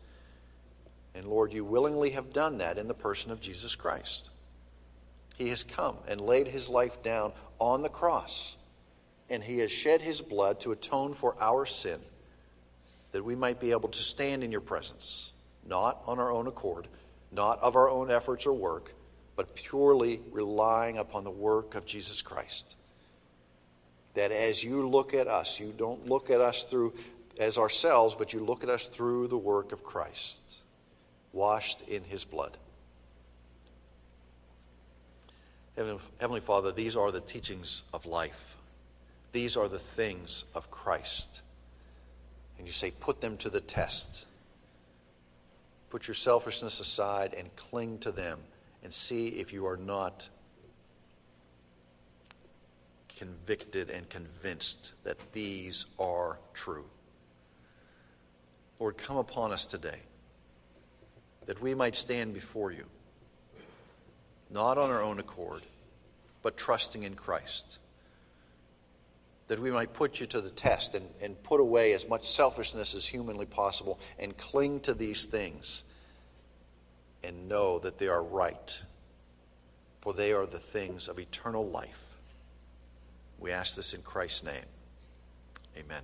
And 1.14 1.26
Lord, 1.26 1.54
you 1.54 1.64
willingly 1.64 2.12
have 2.12 2.34
done 2.34 2.60
that 2.60 2.78
in 2.78 2.88
the 2.88 2.94
person 2.94 3.32
of 3.32 3.42
Jesus 3.42 3.76
Christ. 3.76 4.30
He 5.36 5.50
has 5.50 5.64
come 5.64 5.98
and 6.08 6.22
laid 6.22 6.48
his 6.48 6.70
life 6.70 7.02
down 7.04 7.34
on 7.60 7.82
the 7.82 7.90
cross, 7.90 8.56
and 9.30 9.44
he 9.44 9.60
has 9.60 9.72
shed 9.72 10.02
his 10.02 10.22
blood 10.22 10.60
to 10.62 10.72
atone 10.72 11.14
for 11.14 11.36
our 11.42 11.66
sin, 11.66 12.00
that 13.12 13.26
we 13.26 13.36
might 13.36 13.60
be 13.60 13.72
able 13.72 13.90
to 13.90 14.04
stand 14.04 14.44
in 14.44 14.52
your 14.52 14.62
presence, 14.62 15.32
not 15.66 16.02
on 16.06 16.20
our 16.20 16.32
own 16.32 16.48
accord, 16.48 16.88
not 17.32 17.60
of 17.62 17.76
our 17.76 17.90
own 17.90 18.12
efforts 18.12 18.46
or 18.46 18.54
work, 18.54 18.94
but 19.36 19.56
purely 19.56 20.22
relying 20.32 20.98
upon 20.98 21.24
the 21.24 21.32
work 21.32 21.76
of 21.76 21.86
Jesus 21.86 22.22
Christ. 22.22 22.76
That 24.14 24.32
as 24.32 24.64
you 24.64 24.88
look 24.88 25.14
at 25.14 25.28
us, 25.28 25.60
you 25.60 25.74
don't 25.78 26.08
look 26.08 26.30
at 26.30 26.42
us 26.42 26.64
through 26.64 26.94
as 27.40 27.58
ourselves, 27.58 28.16
but 28.16 28.34
you 28.34 28.44
look 28.44 28.64
at 28.64 28.70
us 28.70 28.88
through 28.88 29.28
the 29.28 29.38
work 29.38 29.72
of 29.72 29.84
Christ 29.84 30.42
washed 31.34 31.82
in 31.88 32.04
his 32.04 32.26
blood. 32.26 32.58
Heavenly 35.76 36.42
Father, 36.42 36.72
these 36.72 36.96
are 36.96 37.12
the 37.12 37.22
teachings 37.22 37.84
of 37.94 38.06
life. 38.06 38.58
These 39.32 39.56
are 39.56 39.70
the 39.70 39.80
things 39.80 40.44
of 40.54 40.70
Christ. 40.70 41.42
And 42.58 42.68
you 42.68 42.74
say, 42.74 42.92
put 42.92 43.22
them 43.22 43.38
to 43.38 43.50
the 43.50 43.62
test. 43.62 44.26
Put 45.90 46.08
your 46.08 46.16
selfishness 46.16 46.80
aside 46.80 47.34
and 47.34 47.56
cling 47.56 48.00
to 48.00 48.12
them 48.12 48.40
and 48.84 48.94
see 48.94 49.30
if 49.30 49.54
you 49.54 49.66
are 49.66 49.78
not 49.78 50.28
convicted 53.22 53.92
and 53.92 54.10
convinced 54.10 54.94
that 55.04 55.32
these 55.32 55.86
are 56.00 56.40
true. 56.56 56.86
Lord, 58.80 58.98
come 58.98 59.18
upon 59.18 59.52
us 59.52 59.68
today 59.68 60.00
that 61.46 61.62
we 61.62 61.76
might 61.76 61.96
stand 61.96 62.34
before 62.34 62.72
you, 62.72 62.84
not 64.50 64.80
on 64.80 64.90
our 64.90 65.04
own 65.04 65.20
accord, 65.20 65.62
but 66.42 66.58
trusting 66.58 67.04
in 67.04 67.14
Christ. 67.14 67.78
That 69.50 69.60
we 69.60 69.70
might 69.70 69.94
put 69.94 70.20
you 70.20 70.26
to 70.26 70.42
the 70.42 70.50
test 70.50 70.96
and, 70.96 71.08
and 71.22 71.42
put 71.44 71.60
away 71.60 71.94
as 71.94 72.10
much 72.10 72.28
selfishness 72.28 72.96
as 72.96 73.06
humanly 73.06 73.46
possible 73.46 74.00
and 74.18 74.36
cling 74.36 74.80
to 74.80 74.96
these 74.96 75.26
things 75.26 75.84
and 77.24 77.48
know 77.48 77.78
that 77.78 78.00
they 78.00 78.08
are 78.08 78.24
right, 78.24 78.82
for 80.00 80.12
they 80.12 80.34
are 80.34 80.48
the 80.48 80.58
things 80.58 81.08
of 81.08 81.20
eternal 81.20 81.68
life. 81.70 82.11
We 83.42 83.52
ask 83.52 83.76
this 83.76 83.96
in 83.96 84.04
Christ's 84.04 84.44
name. 84.44 84.64
Amen. 85.76 86.04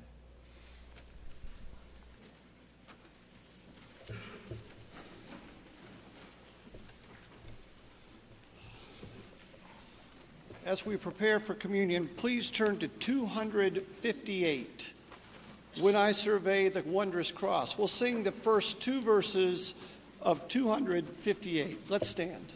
As 10.65 10.85
we 10.85 10.97
prepare 10.97 11.39
for 11.39 11.53
communion, 11.53 12.09
please 12.17 12.51
turn 12.51 12.79
to 12.79 12.87
258. 12.87 14.93
When 15.79 15.95
I 15.95 16.11
survey 16.11 16.69
the 16.69 16.81
wondrous 16.81 17.31
cross, 17.31 17.77
we'll 17.77 17.87
sing 17.87 18.23
the 18.23 18.31
first 18.31 18.81
two 18.81 18.99
verses 18.99 19.75
of 20.23 20.47
258. 20.47 21.81
Let's 21.87 22.09
stand. 22.09 22.55